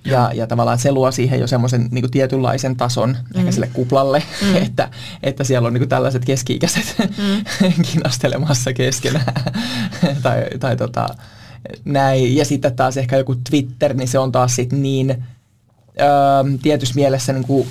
Ja, 0.05 0.31
ja 0.33 0.47
tavallaan 0.47 0.79
se 0.79 0.91
luo 0.91 1.11
siihen 1.11 1.39
jo 1.39 1.47
semmoisen 1.47 1.87
niin 1.91 2.11
tietynlaisen 2.11 2.75
tason 2.75 3.09
mm. 3.09 3.39
ehkä 3.39 3.51
sille 3.51 3.69
kuplalle, 3.73 4.23
mm. 4.41 4.55
että, 4.65 4.89
että 5.23 5.43
siellä 5.43 5.67
on 5.67 5.73
niin 5.73 5.89
tällaiset 5.89 6.25
keski-ikäiset 6.25 6.95
mm. 6.99 7.43
kinastelemassa 7.91 8.73
keskenään. 8.73 9.33
tai, 10.23 10.45
tai 10.59 10.77
tota, 10.77 11.07
näin. 11.85 12.35
Ja 12.35 12.45
sitten 12.45 12.75
taas 12.75 12.97
ehkä 12.97 13.17
joku 13.17 13.35
Twitter, 13.49 13.93
niin 13.93 14.07
se 14.07 14.19
on 14.19 14.31
taas 14.31 14.55
sit 14.55 14.71
niin 14.71 15.23
öö, 16.01 16.07
tietyssä 16.61 16.95
mielessä 16.95 17.33
niin 17.33 17.47
kuin, 17.47 17.67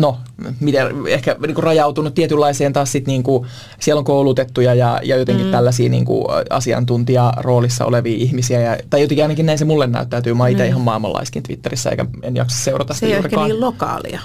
no, 0.00 0.18
miten, 0.60 0.86
ehkä 1.08 1.36
niin 1.46 1.54
kuin 1.54 1.64
rajautunut 1.64 2.14
tietynlaiseen 2.14 2.72
taas 2.72 2.92
sit 2.92 3.06
niin 3.06 3.22
kuin, 3.22 3.46
siellä 3.80 3.98
on 3.98 4.04
koulutettuja 4.04 4.74
ja, 4.74 5.00
ja 5.02 5.16
jotenkin 5.16 5.46
mm. 5.46 5.52
tällaisia 5.52 5.88
niin 5.88 6.04
kuin 6.04 6.24
asiantuntijaroolissa 6.50 7.84
olevia 7.84 8.16
ihmisiä. 8.16 8.60
Ja, 8.60 8.76
tai 8.90 9.00
jotenkin 9.00 9.24
ainakin 9.24 9.46
näin 9.46 9.58
se 9.58 9.64
mulle 9.64 9.86
näyttäytyy. 9.86 10.34
Mä 10.34 10.48
itse 10.48 10.62
mm. 10.62 10.68
ihan 10.68 10.80
maailmanlaiskin 10.80 11.42
Twitterissä, 11.42 11.90
eikä 11.90 12.06
en 12.22 12.36
jaksa 12.36 12.64
seurata 12.64 12.94
sitä 12.94 13.06
Se 13.06 13.12
ei 13.12 13.18
ole 13.36 13.46
niin 13.46 13.60
lokaalia. 13.60 14.20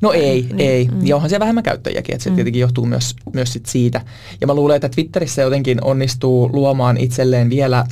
No 0.00 0.12
ei, 0.12 0.46
niin, 0.52 0.60
ei. 0.60 0.88
Mm. 0.88 1.06
Ja 1.06 1.16
onhan 1.16 1.30
siellä 1.30 1.40
vähemmän 1.40 1.64
käyttäjiäkin, 1.64 2.14
että 2.14 2.24
se 2.24 2.30
mm. 2.30 2.36
tietenkin 2.36 2.60
johtuu 2.60 2.86
myös, 2.86 3.16
myös 3.32 3.52
sit 3.52 3.66
siitä. 3.66 4.00
Ja 4.40 4.46
mä 4.46 4.54
luulen, 4.54 4.76
että 4.76 4.88
Twitterissä 4.88 5.42
jotenkin 5.42 5.84
onnistuu 5.84 6.50
luomaan 6.52 6.96
itselleen 6.96 7.50
vielä 7.50 7.84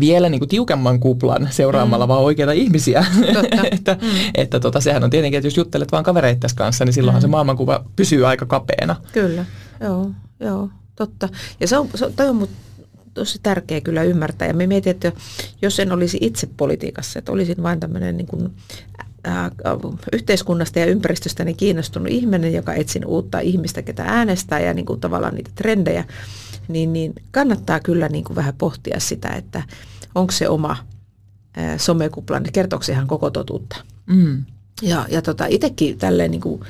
vielä 0.00 0.28
niin 0.28 0.38
kuin 0.38 0.48
tiukemman 0.48 1.00
kuplan 1.00 1.48
seuraamalla 1.50 2.06
mm. 2.06 2.08
vaan 2.08 2.22
oikeita 2.22 2.52
ihmisiä. 2.52 3.06
että 3.72 3.96
mm. 4.02 4.08
että 4.34 4.60
tota, 4.60 4.80
sehän 4.80 5.04
on 5.04 5.10
tietenkin, 5.10 5.38
että 5.38 5.46
jos 5.46 5.56
juttelet 5.56 5.92
vaan 5.92 6.04
kavereittas 6.04 6.54
kanssa, 6.54 6.84
niin 6.84 6.92
silloinhan 6.92 7.20
mm. 7.20 7.22
se 7.22 7.28
maailmankuva 7.28 7.84
pysyy 7.96 8.26
aika 8.26 8.46
kapeena. 8.46 8.96
Kyllä, 9.12 9.44
joo, 9.80 10.10
joo, 10.40 10.68
totta. 10.96 11.28
Ja 11.60 11.68
se 11.68 11.78
on, 11.78 11.88
se, 11.94 12.12
toi 12.16 12.28
on 12.28 12.48
tosi 13.14 13.38
tärkeä 13.42 13.80
kyllä 13.80 14.02
ymmärtää. 14.02 14.48
Ja 14.48 14.54
me 14.54 14.66
mietin, 14.66 14.90
että 14.90 15.12
jos 15.62 15.80
en 15.80 15.92
olisi 15.92 16.18
itse 16.20 16.48
politiikassa, 16.56 17.18
että 17.18 17.32
olisin 17.32 17.62
vain 17.62 17.80
tämmöinen 17.80 18.16
niin 18.16 18.26
kuin, 18.26 18.50
yhteiskunnasta 20.12 20.78
ja 20.78 20.86
ympäristöstä 20.86 21.44
niin 21.44 21.56
kiinnostunut 21.56 22.08
ihminen, 22.08 22.52
joka 22.52 22.74
etsin 22.74 23.06
uutta 23.06 23.40
ihmistä, 23.40 23.82
ketä 23.82 24.04
äänestää 24.06 24.60
ja 24.60 24.74
niin 24.74 24.86
kuin 24.86 25.00
tavallaan 25.00 25.34
niitä 25.34 25.50
trendejä, 25.54 26.04
niin, 26.68 26.92
niin 26.92 27.14
kannattaa 27.30 27.80
kyllä 27.80 28.08
niin 28.08 28.24
kuin 28.24 28.36
vähän 28.36 28.54
pohtia 28.58 29.00
sitä, 29.00 29.28
että 29.28 29.62
onko 30.14 30.32
se 30.32 30.48
oma 30.48 30.76
ää, 31.56 31.78
somekupla, 31.78 32.40
niin 32.40 32.52
kertooko 32.52 32.82
se 32.82 32.92
ihan 32.92 33.06
koko 33.06 33.30
totuutta. 33.30 33.76
Mm. 34.06 34.44
Ja, 34.82 35.06
ja 35.10 35.22
tota, 35.22 35.46
itsekin 35.46 35.98
tälleen 35.98 36.30
niin 36.30 36.40
kuin, 36.40 36.60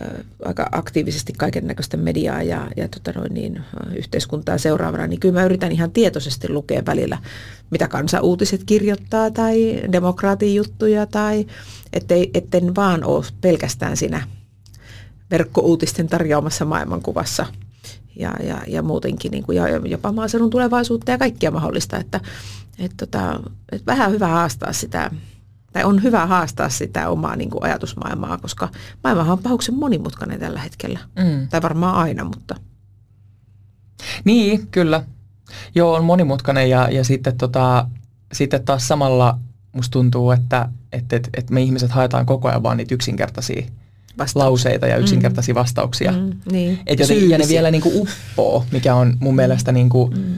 ää, 0.00 0.14
aika 0.44 0.68
aktiivisesti 0.72 1.32
kaiken 1.32 1.66
näköistä 1.66 1.96
mediaa 1.96 2.42
ja, 2.42 2.70
ja 2.76 2.88
tota 2.88 3.12
noin 3.12 3.34
niin, 3.34 3.60
yhteiskuntaa 3.96 4.58
seuraavana, 4.58 5.06
niin 5.06 5.20
kyllä 5.20 5.34
mä 5.40 5.44
yritän 5.44 5.72
ihan 5.72 5.90
tietoisesti 5.90 6.48
lukea 6.48 6.82
välillä, 6.86 7.18
mitä 7.70 7.88
kansauutiset 7.88 8.64
kirjoittaa 8.64 9.30
tai 9.30 9.82
demokraatin 9.92 10.54
juttuja 10.54 11.06
tai 11.06 11.46
ettei, 11.92 12.30
etten 12.34 12.74
vaan 12.74 13.04
ole 13.04 13.24
pelkästään 13.40 13.96
siinä 13.96 14.22
verkkouutisten 15.30 16.08
tarjoamassa 16.08 16.64
maailmankuvassa– 16.64 17.46
ja, 18.18 18.34
ja, 18.42 18.62
ja 18.66 18.82
muutenkin 18.82 19.30
niin 19.30 19.44
kuin, 19.44 19.56
ja 19.56 19.68
jopa 19.68 20.12
maaseudun 20.12 20.50
tulevaisuutta 20.50 21.10
ja 21.10 21.18
kaikkia 21.18 21.50
mahdollista, 21.50 21.96
että 21.96 22.20
et 22.78 22.92
tota, 22.96 23.40
et 23.72 23.86
vähän 23.86 24.10
hyvä 24.10 24.26
haastaa 24.26 24.72
sitä, 24.72 25.10
tai 25.72 25.84
on 25.84 26.02
hyvä 26.02 26.26
haastaa 26.26 26.68
sitä 26.68 27.08
omaa 27.08 27.36
niin 27.36 27.50
kuin 27.50 27.64
ajatusmaailmaa, 27.64 28.38
koska 28.38 28.68
maailmahan 29.04 29.32
on 29.32 29.42
pahuksen 29.42 29.74
monimutkainen 29.74 30.40
tällä 30.40 30.60
hetkellä, 30.60 30.98
mm. 31.18 31.48
tai 31.48 31.62
varmaan 31.62 31.94
aina, 31.94 32.24
mutta. 32.24 32.54
Niin, 34.24 34.66
kyllä. 34.66 35.02
Joo, 35.74 35.94
on 35.94 36.04
monimutkainen 36.04 36.70
ja, 36.70 36.88
ja 36.90 37.04
sitten, 37.04 37.38
tota, 37.38 37.88
sitten 38.32 38.64
taas 38.64 38.88
samalla 38.88 39.38
musta 39.72 39.92
tuntuu, 39.92 40.30
että, 40.30 40.68
että, 40.92 41.16
että, 41.16 41.30
että 41.36 41.54
me 41.54 41.62
ihmiset 41.62 41.90
haetaan 41.90 42.26
koko 42.26 42.48
ajan 42.48 42.62
vaan 42.62 42.76
niitä 42.76 42.94
yksinkertaisia 42.94 43.66
Vastaus. 44.18 44.44
lauseita 44.44 44.86
ja 44.86 44.96
yksinkertaisia 44.96 45.54
mm. 45.54 45.58
vastauksia. 45.58 46.12
Mm, 46.12 46.32
niin. 46.52 46.78
Et 46.86 46.98
joten, 46.98 47.30
ja 47.30 47.38
ne 47.38 47.48
vielä 47.48 47.70
niin 47.70 47.82
kuin 47.82 47.94
uppoo, 47.96 48.64
mikä 48.72 48.94
on 48.94 49.16
mun 49.20 49.36
mielestä 49.36 49.72
niin 49.72 49.88
kuin, 49.88 50.14
mm. 50.18 50.34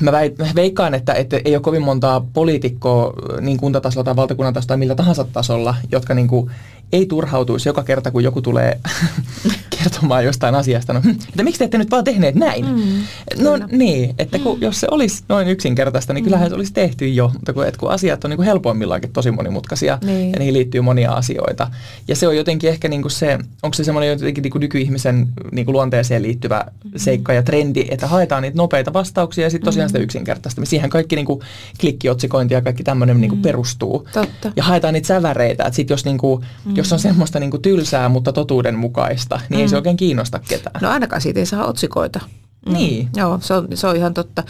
Mä 0.00 0.12
veikkaan, 0.54 0.94
että, 0.94 1.14
että 1.14 1.40
ei 1.44 1.56
ole 1.56 1.62
kovin 1.62 1.82
montaa 1.82 2.26
poliitikkoa 2.32 3.12
niin 3.40 3.58
kuntatasolla 3.58 4.04
tai 4.04 4.16
valtakunnan 4.16 4.54
tasolla 4.54 4.68
tai 4.68 4.76
millä 4.76 4.94
tahansa 4.94 5.24
tasolla, 5.24 5.74
jotka 5.92 6.14
niin 6.14 6.28
kuin 6.28 6.50
ei 6.92 7.06
turhautuisi 7.06 7.68
joka 7.68 7.82
kerta, 7.82 8.10
kun 8.10 8.24
joku 8.24 8.42
tulee 8.42 8.80
kertomaan 9.78 10.24
jostain 10.24 10.54
asiasta. 10.54 10.92
No, 10.92 11.00
hm, 11.00 11.10
että 11.10 11.42
miksi 11.42 11.58
te 11.58 11.64
ette 11.64 11.78
nyt 11.78 11.90
vaan 11.90 12.04
tehneet 12.04 12.34
näin? 12.34 12.66
Mm, 12.66 13.02
no 13.44 13.52
kyllä. 13.52 13.68
niin, 13.72 14.14
että 14.18 14.38
kun, 14.38 14.56
mm. 14.56 14.62
jos 14.62 14.80
se 14.80 14.86
olisi 14.90 15.24
noin 15.28 15.48
yksinkertaista, 15.48 16.12
niin 16.12 16.24
kyllähän 16.24 16.48
se 16.48 16.54
olisi 16.54 16.72
tehty 16.72 17.08
jo. 17.08 17.30
Mutta 17.32 17.52
kun, 17.52 17.66
että 17.66 17.78
kun 17.78 17.90
asiat 17.90 18.24
on 18.24 18.30
niin 18.30 18.36
kuin 18.36 18.46
helpoimmillaankin 18.46 19.12
tosi 19.12 19.30
monimutkaisia 19.30 19.98
niin. 20.04 20.32
ja 20.32 20.38
niihin 20.38 20.54
liittyy 20.54 20.80
monia 20.80 21.12
asioita. 21.12 21.70
Ja 22.08 22.16
se 22.16 22.28
on 22.28 22.36
jotenkin 22.36 22.70
ehkä 22.70 22.88
niin 22.88 23.02
kuin 23.02 23.12
se, 23.12 23.38
onko 23.62 23.74
se 23.74 23.84
semmoinen 23.84 24.10
jotenkin 24.10 24.42
niin 24.42 24.50
kuin 24.50 24.60
nykyihmisen 24.60 25.28
niin 25.52 25.64
kuin 25.64 25.72
luonteeseen 25.72 26.22
liittyvä 26.22 26.64
mm. 26.84 26.90
seikka 26.96 27.32
ja 27.32 27.42
trendi, 27.42 27.86
että 27.90 28.06
haetaan 28.06 28.42
niitä 28.42 28.56
nopeita 28.56 28.92
vastauksia 28.92 29.44
ja 29.44 29.50
sitten 29.50 29.64
tosiaan 29.64 29.86
mm. 29.86 29.88
sitä 29.88 29.98
yksinkertaista. 29.98 30.64
Siihen 30.64 30.90
kaikki 30.90 31.16
niin 31.16 31.26
kuin 31.26 31.40
klikkiotsikointi 31.80 32.54
ja 32.54 32.62
kaikki 32.62 32.84
tämmöinen 32.84 33.20
niin 33.20 33.28
kuin 33.28 33.38
mm. 33.38 33.42
perustuu. 33.42 34.08
Totta. 34.12 34.52
Ja 34.56 34.62
haetaan 34.62 34.94
niitä 34.94 35.06
säväreitä. 35.06 35.64
Että 35.64 35.76
sitten 35.76 35.94
jos, 35.94 36.04
niin 36.04 36.18
kuin, 36.18 36.44
mm. 36.64 36.76
Jos 36.82 36.92
on 36.92 36.98
semmoista 36.98 37.40
niin 37.40 37.50
kuin 37.50 37.62
tylsää, 37.62 38.08
mutta 38.08 38.32
totuudenmukaista, 38.32 39.40
niin 39.48 39.58
mm 39.58 39.62
ei 39.62 39.68
se 39.68 39.76
oikein 39.76 39.96
kiinnosta 39.96 40.38
ketään. 40.38 40.82
No 40.82 40.90
ainakaan 40.90 41.22
siitä 41.22 41.40
ei 41.40 41.46
saa 41.46 41.66
otsikoita. 41.66 42.20
Mm. 42.66 42.72
Niin. 42.72 43.08
Joo, 43.16 43.38
se 43.42 43.54
on, 43.54 43.68
se 43.74 43.86
on 43.86 43.96
ihan 43.96 44.14
totta. 44.14 44.42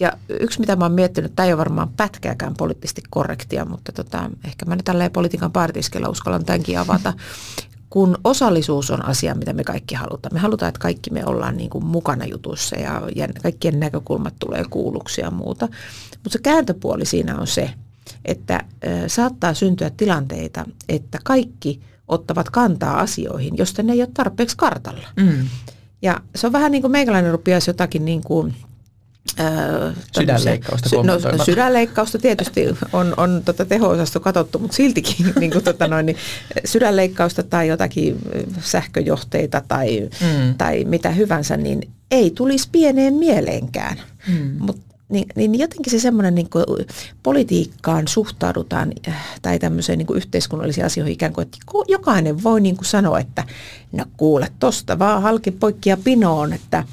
Ja 0.00 0.12
yksi, 0.40 0.60
mitä 0.60 0.76
mä 0.76 0.84
oon 0.84 0.92
miettinyt, 0.92 1.32
tämä 1.36 1.46
ei 1.46 1.52
ole 1.52 1.58
varmaan 1.58 1.88
pätkääkään 1.88 2.54
poliittisesti 2.58 3.02
korrektia, 3.10 3.64
mutta 3.64 3.92
tota, 3.92 4.30
ehkä 4.44 4.64
mä 4.66 4.76
nyt 4.76 4.84
tälleen 4.84 5.10
politiikan 5.10 5.52
partiskella 5.52 6.08
uskallan 6.08 6.44
tämänkin 6.44 6.78
avata. 6.78 7.12
Kun 7.90 8.18
osallisuus 8.24 8.90
on 8.90 9.04
asia, 9.04 9.34
mitä 9.34 9.52
me 9.52 9.64
kaikki 9.64 9.94
halutaan. 9.94 10.34
Me 10.34 10.40
halutaan, 10.40 10.68
että 10.68 10.78
kaikki 10.78 11.10
me 11.10 11.26
ollaan 11.26 11.56
niin 11.56 11.70
kuin 11.70 11.84
mukana 11.84 12.24
jutussa 12.24 12.76
ja, 12.76 13.02
ja 13.16 13.28
kaikkien 13.42 13.80
näkökulmat 13.80 14.34
tulee 14.38 14.64
kuulluksi 14.70 15.20
ja 15.20 15.30
muuta. 15.30 15.68
Mutta 16.12 16.30
se 16.30 16.38
kääntöpuoli 16.38 17.04
siinä 17.04 17.38
on 17.38 17.46
se, 17.46 17.70
että 18.24 18.60
saattaa 19.06 19.54
syntyä 19.54 19.90
tilanteita, 19.90 20.64
että 20.88 21.18
kaikki– 21.24 21.80
ottavat 22.12 22.50
kantaa 22.50 23.00
asioihin, 23.00 23.56
josta 23.56 23.82
ne 23.82 23.92
ei 23.92 24.00
ole 24.00 24.08
tarpeeksi 24.14 24.56
kartalla. 24.56 25.08
Mm. 25.16 25.48
Ja 26.02 26.20
se 26.34 26.46
on 26.46 26.52
vähän 26.52 26.72
niin 26.72 26.82
kuin 26.82 26.92
meikäläinen 26.92 27.32
rupiaisi 27.32 27.70
jotakin 27.70 28.04
niin 28.04 28.22
kuin, 28.22 28.54
Öö, 29.40 29.92
sydänleikkausta 30.16 30.88
no, 31.02 31.44
sydänleikkausta 31.44 32.18
tietysti 32.18 32.66
on, 32.92 33.14
on 33.16 33.42
tota 33.44 33.64
teho-osasto 33.64 34.20
katsottu, 34.20 34.58
mutta 34.58 34.76
siltikin 34.76 35.32
niin 35.40 35.50
kuin, 35.50 35.64
tota 35.64 35.88
noin, 35.88 36.06
niin, 36.06 36.16
sydänleikkausta 36.64 37.42
tai 37.42 37.68
jotakin 37.68 38.18
sähköjohteita 38.60 39.62
tai, 39.68 40.00
mm. 40.20 40.54
tai 40.58 40.84
mitä 40.84 41.10
hyvänsä, 41.10 41.56
niin 41.56 41.90
ei 42.10 42.30
tulisi 42.30 42.68
pieneen 42.72 43.14
mieleenkään. 43.14 44.00
Mm. 44.28 44.56
Mutta 44.58 44.91
niin, 45.12 45.28
niin 45.36 45.58
jotenkin 45.58 45.90
se 45.90 45.98
semmoinen 45.98 46.34
niin 46.34 46.50
kuin 46.50 46.64
politiikkaan 47.22 48.08
suhtaudutaan 48.08 48.92
äh, 49.08 49.40
tai 49.42 49.58
tämmöiseen 49.58 49.98
niin 49.98 50.06
kuin 50.06 50.16
yhteiskunnallisiin 50.16 50.86
asioihin 50.86 51.12
ikään 51.12 51.32
kuin, 51.32 51.42
että 51.42 51.58
jokainen 51.88 52.42
voi 52.42 52.60
niin 52.60 52.76
kuin 52.76 52.86
sanoa, 52.86 53.18
että 53.18 53.44
no 53.92 54.04
kuule, 54.16 54.48
tosta 54.58 54.98
vaan 54.98 55.22
halki 55.22 55.50
poikki 55.50 55.90
ja 55.90 55.96
pinoon, 55.96 56.52
että 56.52 56.84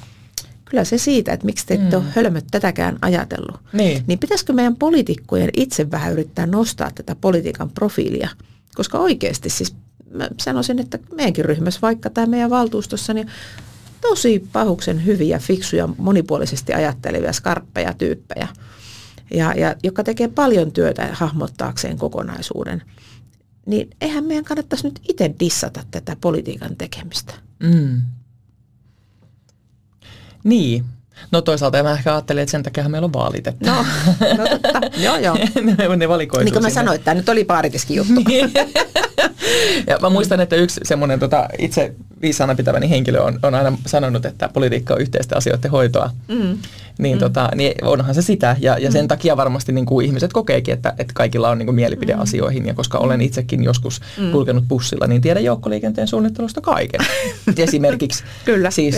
kyllä 0.64 0.84
se 0.84 0.98
siitä, 0.98 1.32
että 1.32 1.46
miksi 1.46 1.66
te 1.66 1.74
ette 1.74 1.96
mm. 1.96 2.02
ole 2.02 2.12
hölmöt 2.16 2.44
tätäkään 2.50 2.98
ajatellut. 3.02 3.60
Niin. 3.72 4.04
niin 4.06 4.18
pitäisikö 4.18 4.52
meidän 4.52 4.76
poliitikkojen 4.76 5.50
itse 5.56 5.90
vähän 5.90 6.12
yrittää 6.12 6.46
nostaa 6.46 6.90
tätä 6.94 7.16
politiikan 7.20 7.70
profiilia, 7.70 8.28
koska 8.74 8.98
oikeasti 8.98 9.50
siis 9.50 9.74
mä 10.10 10.28
sanoisin, 10.40 10.78
että 10.78 10.98
meidänkin 11.14 11.44
ryhmässä, 11.44 11.80
vaikka 11.82 12.10
tämä 12.10 12.26
meidän 12.26 12.50
valtuustossa, 12.50 13.14
niin 13.14 13.26
tosi 14.00 14.48
pahuksen 14.52 15.04
hyviä, 15.06 15.38
fiksuja, 15.38 15.88
monipuolisesti 15.98 16.72
ajattelevia, 16.74 17.32
skarppeja 17.32 17.94
tyyppejä, 17.94 18.48
ja, 19.34 19.54
ja, 19.54 19.74
joka 19.82 20.04
tekee 20.04 20.28
paljon 20.28 20.72
työtä 20.72 21.08
hahmottaakseen 21.12 21.98
kokonaisuuden. 21.98 22.82
Niin 23.66 23.90
eihän 24.00 24.24
meidän 24.24 24.44
kannattaisi 24.44 24.86
nyt 24.86 25.00
itse 25.08 25.34
dissata 25.40 25.82
tätä 25.90 26.16
politiikan 26.20 26.76
tekemistä. 26.76 27.34
Mm. 27.62 28.02
Niin, 30.44 30.84
No 31.32 31.42
toisaalta 31.42 31.82
mä 31.82 31.92
ehkä 31.92 32.14
ajattelin, 32.14 32.42
että 32.42 32.50
sen 32.50 32.62
takia 32.62 32.88
meillä 32.88 33.04
on 33.04 33.12
vaalit. 33.12 33.46
Että. 33.46 33.70
No, 33.70 33.86
no 34.38 34.48
totta. 34.48 34.80
joo, 35.04 35.16
joo. 35.16 35.36
ne, 35.62 35.96
ne 35.96 36.08
valikoituu 36.08 36.44
Niin 36.44 36.52
kuin 36.52 36.62
mä 36.62 36.70
sanoin, 36.70 36.94
että 36.94 37.04
tämä 37.04 37.14
nyt 37.14 37.28
oli 37.28 37.44
paaritiskin 37.44 37.96
juttu. 37.96 38.12
Niin. 38.26 38.52
ja 39.88 39.98
mä 40.02 40.10
muistan, 40.10 40.40
että 40.40 40.56
yksi 40.56 40.80
semmoinen 40.84 41.20
tota, 41.20 41.48
itse 41.58 41.94
viisaana 42.22 42.54
pitäväni 42.54 42.90
henkilö 42.90 43.20
on, 43.20 43.38
on 43.42 43.54
aina 43.54 43.78
sanonut, 43.86 44.26
että 44.26 44.48
politiikka 44.48 44.94
on 44.94 45.00
yhteisten 45.00 45.38
asioiden 45.38 45.70
hoitoa. 45.70 46.10
Mm. 46.28 46.58
Niin, 46.98 47.16
mm. 47.16 47.20
Tota, 47.20 47.50
niin 47.54 47.84
onhan 47.84 48.14
se 48.14 48.22
sitä. 48.22 48.56
Ja, 48.60 48.78
ja 48.78 48.90
sen 48.90 49.04
mm. 49.04 49.08
takia 49.08 49.36
varmasti 49.36 49.72
niin 49.72 49.86
kuin 49.86 50.06
ihmiset 50.06 50.32
kokeekin, 50.32 50.74
että, 50.74 50.94
että 50.98 51.14
kaikilla 51.14 51.50
on 51.50 51.58
niin 51.58 51.66
kuin 51.66 51.74
mielipide 51.74 52.14
mm. 52.14 52.20
asioihin. 52.20 52.66
Ja 52.66 52.74
koska 52.74 52.98
olen 52.98 53.20
itsekin 53.20 53.64
joskus 53.64 54.00
mm. 54.18 54.30
kulkenut 54.30 54.64
bussilla, 54.68 55.06
niin 55.06 55.20
tiedän 55.20 55.44
joukkoliikenteen 55.44 56.08
suunnittelusta 56.08 56.60
kaiken. 56.60 57.00
Esimerkiksi. 57.56 58.24
Kyllä, 58.44 58.70
siis, 58.70 58.96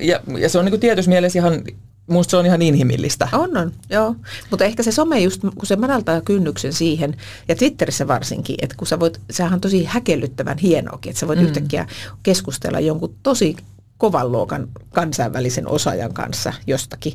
ja, 0.00 0.20
ja 0.38 0.48
se 0.48 0.58
on 0.58 0.64
niin 0.64 0.72
kuin 0.72 0.80
tietyssä 0.80 1.10
mielessä 1.10 1.38
ihan 1.38 1.62
musta 2.08 2.30
se 2.30 2.36
on 2.36 2.46
ihan 2.46 2.62
inhimillistä. 2.62 3.28
On, 3.32 3.56
on, 3.56 3.72
joo. 3.90 4.16
Mutta 4.50 4.64
ehkä 4.64 4.82
se 4.82 4.92
some 4.92 5.20
just, 5.20 5.40
kun 5.40 5.66
se 5.66 5.76
madaltaa 5.76 6.20
kynnyksen 6.20 6.72
siihen, 6.72 7.16
ja 7.48 7.54
Twitterissä 7.54 8.08
varsinkin, 8.08 8.56
että 8.62 8.76
kun 8.76 8.86
sä 8.86 9.00
voit, 9.00 9.20
sehän 9.30 9.52
on 9.54 9.60
tosi 9.60 9.84
häkellyttävän 9.84 10.58
hienoakin, 10.58 11.10
että 11.10 11.20
sä 11.20 11.28
voit 11.28 11.38
mm. 11.38 11.44
yhtäkkiä 11.44 11.86
keskustella 12.22 12.80
jonkun 12.80 13.14
tosi 13.22 13.56
kovan 13.98 14.32
luokan 14.32 14.68
kansainvälisen 14.94 15.68
osaajan 15.68 16.14
kanssa 16.14 16.52
jostakin, 16.66 17.12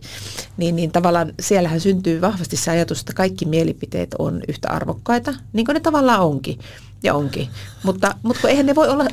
niin, 0.58 0.76
niin 0.76 0.92
tavallaan 0.92 1.34
siellähän 1.40 1.80
syntyy 1.80 2.22
vahvasti 2.22 2.58
se 2.58 2.72
ajatus, 2.72 3.00
että 3.00 3.14
kaikki 3.14 3.46
mielipiteet 3.46 4.16
on 4.20 4.42
yhtä 4.48 4.70
arvokkaita, 4.70 5.34
niin 5.54 5.66
kuin 5.66 5.74
ne 5.74 5.80
tavallaan 5.80 6.20
onkin 6.20 6.60
ja 7.04 7.14
onkin. 7.14 7.48
Mutta, 7.84 8.16
mutta 8.24 8.42
kun 8.42 8.50
eihän 8.50 8.66
ne 8.66 8.76
voi 8.76 8.90
olla, 8.90 9.08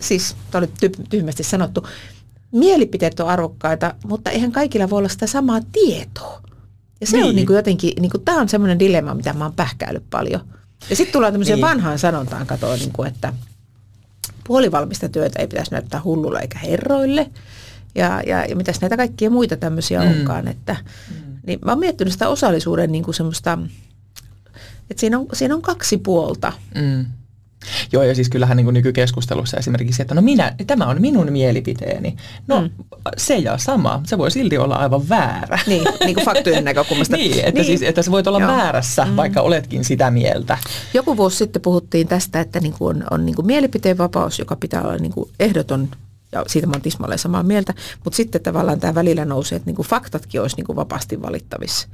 siis 0.00 0.36
tämä 0.50 0.60
oli 0.64 0.90
tyhmästi 1.08 1.42
sanottu, 1.42 1.86
mielipiteet 2.52 3.20
on 3.20 3.28
arvokkaita, 3.28 3.94
mutta 4.06 4.30
eihän 4.30 4.52
kaikilla 4.52 4.90
voi 4.90 4.98
olla 4.98 5.08
sitä 5.08 5.26
samaa 5.26 5.60
tietoa. 5.72 6.42
Ja 7.00 7.06
se 7.06 7.16
niin. 7.16 7.26
on 7.26 7.36
niin 7.36 7.46
kuin 7.46 7.56
jotenkin, 7.56 7.92
niin 8.00 8.10
kuin, 8.10 8.24
tämä 8.24 8.40
on 8.40 8.48
semmoinen 8.48 8.78
dilemma, 8.78 9.14
mitä 9.14 9.32
mä 9.32 9.44
oon 9.44 9.54
pähkäillyt 9.54 10.10
paljon. 10.10 10.40
Ja 10.90 10.96
sitten 10.96 11.12
tullaan 11.12 11.32
tämmöiseen 11.32 11.56
niin. 11.56 11.68
vanhaan 11.68 11.98
sanontaan 11.98 12.46
katoa, 12.46 12.76
niin 12.76 12.92
kuin, 12.92 13.08
että 13.08 13.32
puolivalmista 14.46 15.08
työtä 15.08 15.38
ei 15.38 15.46
pitäisi 15.46 15.70
näyttää 15.70 16.02
hullulle 16.04 16.38
eikä 16.38 16.58
herroille. 16.58 17.30
Ja, 17.94 18.22
ja, 18.26 18.44
ja 18.44 18.56
mitäs 18.56 18.80
näitä 18.80 18.96
kaikkia 18.96 19.30
muita 19.30 19.56
tämmöisiä 19.56 20.02
mm. 20.02 20.10
onkaan. 20.10 20.48
Että, 20.48 20.76
mm. 21.10 21.38
niin 21.46 21.58
mä 21.64 21.72
oon 21.72 21.78
miettinyt 21.78 22.12
sitä 22.12 22.28
osallisuuden 22.28 22.92
niin 22.92 23.04
kuin 23.04 23.14
semmoista, 23.14 23.58
että 24.90 25.00
siinä 25.00 25.18
on, 25.18 25.26
siinä 25.32 25.54
on 25.54 25.62
kaksi 25.62 25.96
puolta. 25.96 26.52
Mm. 26.74 27.06
Joo, 27.92 28.02
ja 28.02 28.14
siis 28.14 28.28
kyllähän 28.28 28.56
niin 28.56 28.64
kuin 28.64 28.74
nykykeskustelussa 28.74 29.56
esimerkiksi, 29.56 30.02
että 30.02 30.14
no 30.14 30.22
minä, 30.22 30.54
tämä 30.66 30.86
on 30.86 31.00
minun 31.00 31.32
mielipiteeni. 31.32 32.16
No 32.46 32.60
mm. 32.60 32.70
se 33.16 33.38
ja 33.38 33.58
sama, 33.58 34.00
se 34.06 34.18
voi 34.18 34.30
silti 34.30 34.58
olla 34.58 34.76
aivan 34.76 35.08
väärä. 35.08 35.58
Niin, 35.66 35.84
niin 36.00 36.14
kuin 36.14 36.24
faktojen 36.24 36.64
näkökulmasta. 36.70 37.16
niin, 37.16 37.38
että, 37.38 37.50
niin. 37.52 37.64
Siis, 37.64 37.82
että 37.82 38.02
sä 38.02 38.10
voit 38.10 38.26
olla 38.26 38.40
Joo. 38.40 38.48
väärässä, 38.48 39.04
mm. 39.04 39.16
vaikka 39.16 39.40
oletkin 39.40 39.84
sitä 39.84 40.10
mieltä. 40.10 40.58
Joku 40.94 41.16
vuosi 41.16 41.36
sitten 41.36 41.62
puhuttiin 41.62 42.08
tästä, 42.08 42.40
että 42.40 42.60
niin 42.60 42.72
kuin 42.72 42.96
on, 42.96 43.04
on 43.10 43.26
niin 43.26 43.36
kuin 43.36 43.46
mielipiteenvapaus, 43.46 44.38
joka 44.38 44.56
pitää 44.56 44.82
olla 44.82 44.96
niin 44.96 45.12
kuin 45.12 45.30
ehdoton 45.40 45.88
ja 46.32 46.44
siitä 46.46 46.66
mä 46.66 46.72
oon 46.72 46.82
tismalleen 46.82 47.18
samaa 47.18 47.42
mieltä, 47.42 47.74
mutta 48.04 48.16
sitten 48.16 48.42
tavallaan 48.42 48.80
tämä 48.80 48.94
välillä 48.94 49.24
nousee, 49.24 49.56
että 49.56 49.66
niin 49.66 49.76
kuin 49.76 49.88
faktatkin 49.88 50.40
olisi 50.40 50.56
niin 50.56 50.66
kuin 50.66 50.76
vapaasti 50.76 51.22
valittavissa. 51.22 51.88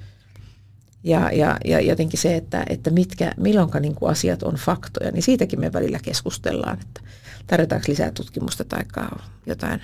Ja, 1.07 1.31
ja, 1.33 1.57
ja 1.65 1.81
jotenkin 1.81 2.21
se, 2.21 2.37
että, 2.37 2.65
että 2.69 2.91
mitkä, 2.91 3.33
milloinka 3.37 3.81
niin 3.81 3.95
kuin 3.95 4.11
asiat 4.11 4.43
on 4.43 4.55
faktoja, 4.55 5.11
niin 5.11 5.23
siitäkin 5.23 5.61
me 5.61 5.73
välillä 5.73 5.99
keskustellaan, 6.03 6.79
että 6.81 7.01
tarjotaanko 7.47 7.85
lisää 7.89 8.11
tutkimusta 8.11 8.65
tai 8.65 8.83
jotain. 9.47 9.81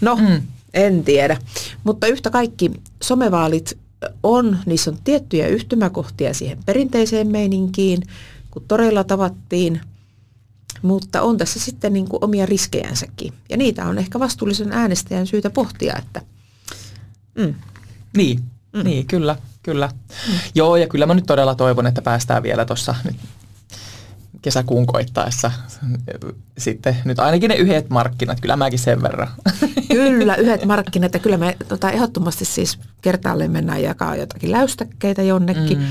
No, 0.00 0.16
mm. 0.16 0.42
en 0.74 1.04
tiedä. 1.04 1.36
Mutta 1.84 2.06
yhtä 2.06 2.30
kaikki 2.30 2.70
somevaalit 3.02 3.78
on, 4.22 4.58
niissä 4.66 4.90
on 4.90 4.98
tiettyjä 5.04 5.46
yhtymäkohtia 5.46 6.34
siihen 6.34 6.58
perinteiseen 6.66 7.28
meininkiin, 7.28 8.02
kun 8.50 8.64
toreilla 8.68 9.04
tavattiin, 9.04 9.80
mutta 10.82 11.22
on 11.22 11.38
tässä 11.38 11.60
sitten 11.60 11.92
niin 11.92 12.08
kuin 12.08 12.24
omia 12.24 12.46
riskejänsäkin. 12.46 13.32
Ja 13.48 13.56
niitä 13.56 13.86
on 13.86 13.98
ehkä 13.98 14.18
vastuullisen 14.20 14.72
äänestäjän 14.72 15.26
syytä 15.26 15.50
pohtia, 15.50 15.96
että... 15.98 16.22
Mm. 17.34 17.54
Niin, 18.16 18.40
mm. 18.72 18.84
niin, 18.84 19.06
kyllä. 19.06 19.36
Kyllä. 19.62 19.88
Mm. 20.28 20.34
Joo, 20.54 20.76
ja 20.76 20.86
kyllä 20.86 21.06
mä 21.06 21.14
nyt 21.14 21.26
todella 21.26 21.54
toivon, 21.54 21.86
että 21.86 22.02
päästään 22.02 22.42
vielä 22.42 22.64
tuossa 22.64 22.94
kesäkuun 24.42 24.86
koittaessa 24.86 25.50
sitten 26.58 26.96
nyt 27.04 27.18
ainakin 27.18 27.48
ne 27.48 27.54
yhdet 27.54 27.90
markkinat, 27.90 28.40
kyllä 28.40 28.56
mäkin 28.56 28.78
sen 28.78 29.02
verran. 29.02 29.28
Kyllä, 29.88 30.36
yhdet 30.36 30.64
markkinat 30.64 31.14
ja 31.14 31.20
kyllä 31.20 31.36
me 31.36 31.56
tota, 31.68 31.90
ehdottomasti 31.90 32.44
siis 32.44 32.78
kertaalleen 33.02 33.50
mennään 33.50 33.82
jakaa 33.82 34.16
jotakin 34.16 34.52
läystäkkeitä 34.52 35.22
jonnekin. 35.22 35.78
Mm. 35.78 35.84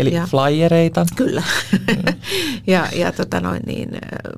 Eli 0.00 0.14
ja, 0.14 0.26
flyereita. 0.26 1.06
Kyllä. 1.16 1.42
Mm. 1.72 2.14
ja 2.66 2.88
ja 2.92 3.12
tota 3.12 3.40
noin, 3.40 3.62
niin, 3.66 3.90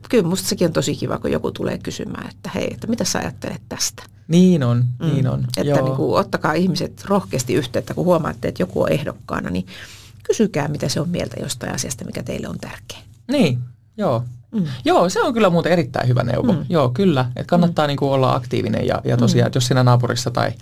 kyllä 0.09 0.28
musta 0.28 0.49
sekin 0.49 0.66
on 0.66 0.73
tosi 0.73 0.97
kiva, 0.97 1.19
kun 1.19 1.33
joku 1.33 1.50
tulee 1.50 1.78
kysymään, 1.78 2.31
että 2.31 2.50
hei, 2.54 2.69
että 2.75 2.87
mitä 2.87 3.04
sä 3.04 3.19
ajattelet 3.19 3.62
tästä? 3.69 4.02
Niin 4.28 4.62
on, 4.62 4.85
mm. 4.99 5.07
niin 5.07 5.28
on. 5.28 5.47
Että 5.57 5.83
niin 5.83 5.97
kuin, 5.97 6.21
ottakaa 6.21 6.52
ihmiset 6.52 7.04
rohkeasti 7.04 7.54
yhteyttä, 7.54 7.95
kun 7.95 8.04
huomaatte, 8.04 8.49
että 8.49 8.62
joku 8.62 8.83
on 8.83 8.92
ehdokkaana, 8.92 9.50
niin 9.50 9.66
kysykää, 10.23 10.69
mitä 10.69 10.88
se 10.88 11.00
on 11.00 11.09
mieltä 11.09 11.40
jostain 11.40 11.75
asiasta, 11.75 12.04
mikä 12.04 12.23
teille 12.23 12.49
on 12.49 12.59
tärkeä. 12.59 12.99
Niin, 13.28 13.59
joo. 13.97 14.25
Mm. 14.52 14.64
Joo, 14.85 15.09
se 15.09 15.23
on 15.23 15.35
kyllä 15.35 15.50
muuten 15.50 15.73
erittäin 15.73 16.09
hyvä 16.09 16.23
neuvo. 16.23 16.52
Mm. 16.52 16.66
Joo, 16.69 16.88
kyllä. 16.88 17.31
Että 17.37 17.51
kannattaa 17.51 17.85
mm. 17.85 17.88
niin 17.88 17.96
kuin 17.96 18.11
olla 18.11 18.35
aktiivinen 18.35 18.87
ja, 18.87 19.01
ja 19.05 19.16
tosiaan, 19.16 19.44
mm. 19.44 19.46
että 19.46 19.57
jos 19.57 19.66
siinä 19.66 19.83
naapurissa 19.83 20.31
tai, 20.31 20.53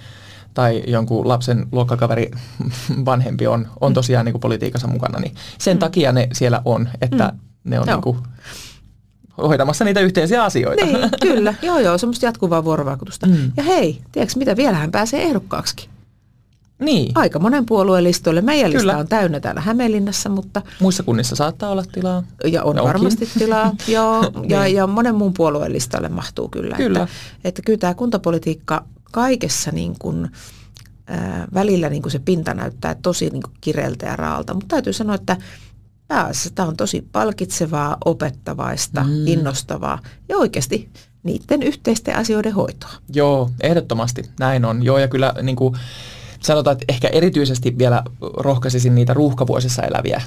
tai 0.55 0.83
jonkun 0.87 1.29
lapsen 1.29 1.67
luokkakaveri 1.73 2.31
vanhempi 3.05 3.47
on, 3.47 3.69
on 3.81 3.93
mm. 3.93 3.95
tosiaan 3.95 4.25
niin 4.25 4.33
kuin 4.33 4.41
politiikassa 4.41 4.89
mukana, 4.89 5.19
niin 5.19 5.35
sen 5.59 5.77
mm. 5.77 5.79
takia 5.81 6.13
ne 6.13 6.29
siellä 6.33 6.63
on, 6.65 6.89
että 7.01 7.33
mm. 7.35 7.41
ne 7.65 7.81
on 7.81 7.87
niin 7.87 8.03
kuin 8.03 8.19
hoitamassa 9.39 9.85
niitä 9.85 10.01
yhteisiä 10.01 10.45
asioita. 10.45 10.85
Niin, 10.85 10.99
kyllä. 11.23 11.55
Joo, 11.63 11.79
joo, 11.79 11.99
semmoista 11.99 12.27
jatkuvaa 12.27 12.65
vuorovaikutusta. 12.65 13.27
Mm. 13.27 13.53
Ja 13.57 13.63
hei, 13.63 14.01
tiedätkö 14.13 14.39
mitä, 14.39 14.57
vielä 14.57 14.77
hän 14.77 14.91
pääsee 14.91 15.23
ehdokkaaksi. 15.23 15.89
Niin. 16.81 17.13
Aika 17.15 17.39
monen 17.39 17.67
puolueen 17.67 18.05
listoille. 18.05 18.41
Meidän 18.41 18.71
Kyllä. 18.73 18.93
lista 18.93 19.01
on 19.01 19.09
täynnä 19.09 19.41
täällä 19.41 19.61
Hämeenlinnassa, 19.61 20.29
mutta... 20.29 20.63
Muissa 20.81 21.03
kunnissa 21.03 21.37
saattaa 21.37 21.71
olla 21.71 21.85
tilaa. 21.93 22.23
Ja 22.45 22.63
on 22.63 22.77
ja 22.77 22.83
varmasti 22.83 23.29
tilaa, 23.39 23.75
joo. 23.89 24.23
ja, 24.49 24.63
niin. 24.63 24.77
ja 24.77 24.87
monen 24.87 25.15
muun 25.15 25.35
puolueen 25.35 25.73
listalle 25.73 26.09
mahtuu 26.09 26.49
kyllä. 26.49 26.77
kyllä. 26.77 27.03
Että, 27.03 27.15
että 27.45 27.63
kyllä 27.63 27.79
tämä 27.79 27.95
kuntapolitiikka 27.95 28.85
kaikessa 29.12 29.70
niin 29.70 29.96
kuin, 29.99 30.31
äh, 31.11 31.46
välillä 31.55 31.88
niin 31.88 32.03
kuin 32.03 32.12
se 32.12 32.18
pinta 32.18 32.55
näyttää 32.55 32.94
tosi 32.94 33.31
niin 33.31 33.42
kuin 33.42 33.55
kireeltä 33.61 34.07
ja 34.07 34.16
raalta. 34.16 34.55
Mutta 34.55 34.68
täytyy 34.68 34.92
sanoa, 34.92 35.14
että 35.14 35.37
pääasiassa 36.09 36.51
tämä 36.55 36.68
on 36.68 36.77
tosi 36.77 37.09
palkitsevaa, 37.12 37.96
opettavaista, 38.05 39.05
mm. 39.05 39.27
innostavaa 39.27 39.99
ja 40.29 40.37
oikeasti 40.37 40.88
niiden 41.23 41.62
yhteisten 41.62 42.16
asioiden 42.16 42.55
hoitoa. 42.55 42.90
Joo, 43.14 43.51
ehdottomasti 43.62 44.23
näin 44.40 44.64
on. 44.64 44.83
Joo, 44.83 44.99
ja 44.99 45.09
kyllä 45.09 45.35
niin 45.42 45.57
kuin 45.57 45.75
sanotaan, 46.40 46.73
että 46.73 46.85
ehkä 46.88 47.09
erityisesti 47.09 47.79
vielä 47.79 48.03
rohkaisisin 48.37 48.94
niitä 48.94 49.14
ruuhkavuosissa 49.14 49.83
eläviä 49.83 50.23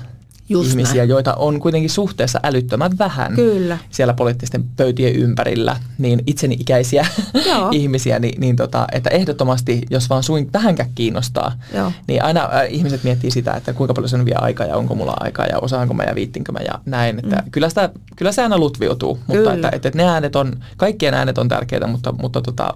Just 0.49 0.69
ihmisiä, 0.69 0.95
näin. 0.95 1.09
joita 1.09 1.33
on 1.33 1.59
kuitenkin 1.59 1.89
suhteessa 1.89 2.39
älyttömän 2.43 2.91
vähän 2.99 3.35
Kyllä. 3.35 3.77
siellä 3.89 4.13
poliittisten 4.13 4.63
pöytien 4.77 5.15
ympärillä, 5.15 5.77
niin 5.97 6.23
itseni 6.27 6.55
ikäisiä 6.59 7.07
ihmisiä, 7.71 8.19
niin, 8.19 8.41
niin 8.41 8.55
tota, 8.55 8.87
että 8.91 9.09
ehdottomasti, 9.09 9.81
jos 9.89 10.09
vaan 10.09 10.23
suin 10.23 10.49
vähänkään 10.53 10.89
kiinnostaa, 10.95 11.51
Joo. 11.73 11.91
niin 12.07 12.23
aina 12.23 12.41
äh, 12.41 12.73
ihmiset 12.73 13.03
miettii 13.03 13.31
sitä, 13.31 13.51
että 13.51 13.73
kuinka 13.73 13.93
paljon 13.93 14.09
se 14.09 14.15
on 14.15 14.25
vielä 14.25 14.39
aikaa 14.39 14.67
ja 14.67 14.77
onko 14.77 14.95
mulla 14.95 15.13
aikaa 15.19 15.45
ja 15.45 15.59
osaanko 15.59 15.93
mä 15.93 16.03
ja 16.03 16.15
viittinkö 16.15 16.51
mä 16.51 16.59
ja 16.59 16.79
näin. 16.85 17.19
Että 17.19 17.35
mm. 17.35 17.51
kyllä, 17.51 17.69
sitä, 17.69 17.89
kyllä 18.15 18.31
se 18.31 18.41
aina 18.41 18.57
lutviutuu, 18.57 19.19
mutta 19.27 19.53
että, 19.53 19.69
että, 19.73 19.87
että 19.87 19.97
ne 19.97 20.05
äänet 20.05 20.35
on, 20.35 20.53
kaikkien 20.77 21.13
äänet 21.13 21.37
on 21.37 21.47
tärkeitä, 21.47 21.87
mutta, 21.87 22.11
mutta 22.11 22.41
tota, 22.41 22.73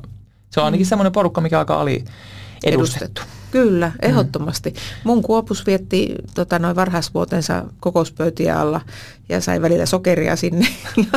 se 0.49 0.59
on 0.59 0.65
ainakin 0.65 0.85
mm. 0.85 0.89
semmoinen 0.89 1.11
porukka, 1.11 1.41
mikä 1.41 1.59
aika 1.59 1.81
ali 1.81 2.05
edustettu. 2.63 3.21
Kyllä, 3.51 3.87
mm. 3.87 4.09
ehdottomasti. 4.09 4.69
Mm. 4.69 4.75
Mun 5.03 5.21
kuopus 5.21 5.65
vietti 5.65 6.15
tota, 6.33 6.59
noin 6.59 6.75
varhaisvuotensa 6.75 7.63
kokouspöytiä 7.79 8.59
alla 8.59 8.81
ja 9.29 9.41
sai 9.41 9.61
välillä 9.61 9.85
sokeria 9.85 10.35
sinne. 10.35 10.67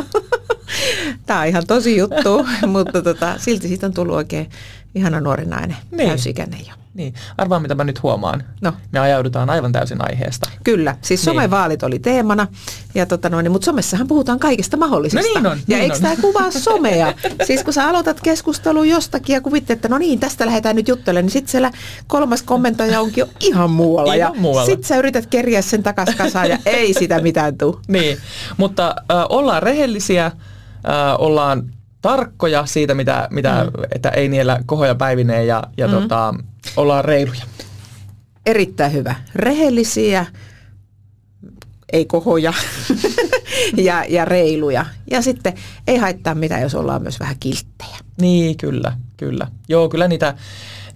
Tämä 1.27 1.41
on 1.41 1.47
ihan 1.47 1.67
tosi 1.67 1.97
juttu, 1.97 2.47
mutta 2.67 3.03
tota, 3.03 3.35
silti 3.39 3.69
siitä 3.69 3.87
on 3.87 3.93
tullut 3.93 4.17
oikein 4.17 4.51
ihana 4.95 5.21
nuori 5.21 5.47
nainen, 5.47 5.77
niin. 5.91 6.09
täysikäinen 6.09 6.61
jo. 6.69 6.75
Niin, 6.95 7.15
arvaa 7.39 7.61
mitä 7.61 7.75
mä 7.75 7.85
nyt 7.85 8.03
huomaan. 8.03 8.45
No. 8.61 8.73
Me 8.93 8.99
ajaudutaan 8.99 9.51
aivan 9.51 9.73
täysin 9.73 9.99
aiheesta. 10.01 10.51
Kyllä, 10.65 10.97
siis 11.03 11.21
niin. 11.21 11.25
somevaalit 11.25 11.83
oli 11.83 11.99
teemana, 11.99 12.47
ja 12.95 13.07
tota 13.07 13.29
noin, 13.29 13.53
mutta 13.53 13.65
somessahan 13.65 14.09
puhutaan 14.09 14.39
kaikesta 14.39 14.77
mahdollisesta. 14.77 15.29
No 15.29 15.35
niin 15.35 15.47
on. 15.47 15.59
Ja 15.69 15.77
niin 15.77 15.83
eikö 15.83 15.99
tämä 15.99 16.17
kuvaa 16.17 16.51
somea? 16.51 17.15
siis 17.45 17.65
kun 17.65 17.73
sä 17.73 17.89
aloitat 17.89 18.21
keskustelun 18.21 18.89
jostakin 18.89 19.35
ja 19.35 19.41
kuvittelet, 19.41 19.79
että 19.79 19.89
no 19.89 19.99
niin, 19.99 20.21
tästä 20.21 20.47
lähdetään 20.47 20.77
nyt 20.77 20.89
juttelemaan, 20.89 21.25
niin 21.25 21.33
sitten 21.33 21.51
siellä 21.51 21.71
kolmas 22.07 22.43
kommentoija 22.43 23.01
onkin 23.01 23.23
jo 23.23 23.29
ihan 23.41 23.71
muualla. 23.71 24.15
Ihan 24.15 24.35
ja 24.35 24.41
muualla. 24.41 24.67
Sitten 24.67 24.89
sä 24.89 24.97
yrität 24.97 25.27
kerjää 25.27 25.63
sen 25.63 25.83
takas 25.83 26.15
kasaan 26.15 26.49
ja 26.49 26.59
ei 26.67 26.95
sitä 26.95 27.21
mitään 27.21 27.59
tule. 27.59 27.77
Niin, 27.89 28.19
mutta 28.57 28.89
äh, 28.89 29.25
ollaan 29.29 29.63
rehellisiä, 29.63 30.27
äh, 30.27 30.33
ollaan 31.19 31.71
tarkkoja 32.03 32.67
siitä, 32.67 32.95
mitä, 32.95 33.29
mitä 33.31 33.65
mm. 33.65 33.85
että 33.95 34.09
ei 34.09 34.29
niillä 34.29 34.61
kohoja 34.67 34.95
päivineen 34.95 35.47
ja, 35.47 35.63
ja 35.77 35.87
mm. 35.89 35.93
tota, 35.93 36.35
ollaan 36.77 37.05
reiluja. 37.05 37.43
Erittäin 38.47 38.93
hyvä. 38.93 39.15
Rehellisiä, 39.35 40.27
ei 41.93 42.05
kohoja 42.05 42.53
ja, 43.77 44.05
ja 44.09 44.25
reiluja. 44.25 44.87
Ja 45.11 45.23
sitten 45.23 45.55
ei 45.87 45.97
haittaa 45.97 46.35
mitään, 46.35 46.63
jos 46.63 46.75
ollaan 46.75 47.03
myös 47.03 47.21
vähän 47.21 47.37
kilttejä. 47.41 47.99
Niin, 48.21 48.57
kyllä, 48.57 48.93
kyllä. 49.17 49.47
Joo, 49.69 49.89
kyllä 49.89 50.09
niitä 50.09 50.35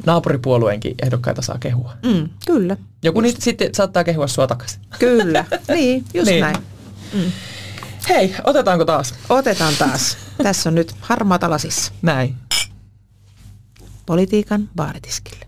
naapuripuolueenkin 0.07 0.95
ehdokkaita 1.03 1.43
saa 1.43 1.59
kehua. 1.59 1.93
Mm, 2.07 2.29
kyllä. 2.47 2.77
Joku 3.03 3.19
just. 3.19 3.23
niitä 3.23 3.45
sitten 3.45 3.75
saattaa 3.75 4.05
kehua 4.05 4.27
sua 4.27 4.47
takaisin. 4.47 4.81
Kyllä, 4.99 5.45
niin, 5.75 6.05
just 6.15 6.31
niin. 6.31 6.41
näin. 6.41 6.57
Mm. 7.13 7.33
Hei, 8.09 8.35
otetaanko 8.45 8.85
taas? 8.85 9.15
Otetaan 9.29 9.75
taas. 9.79 10.19
Tässä 10.43 10.71
on 10.71 10.75
nyt 10.75 10.95
harmaata 11.01 11.51
lasissa. 11.51 11.93
Näin. 12.03 12.37
Politiikan 14.07 14.69
baaritiskille. 14.77 15.47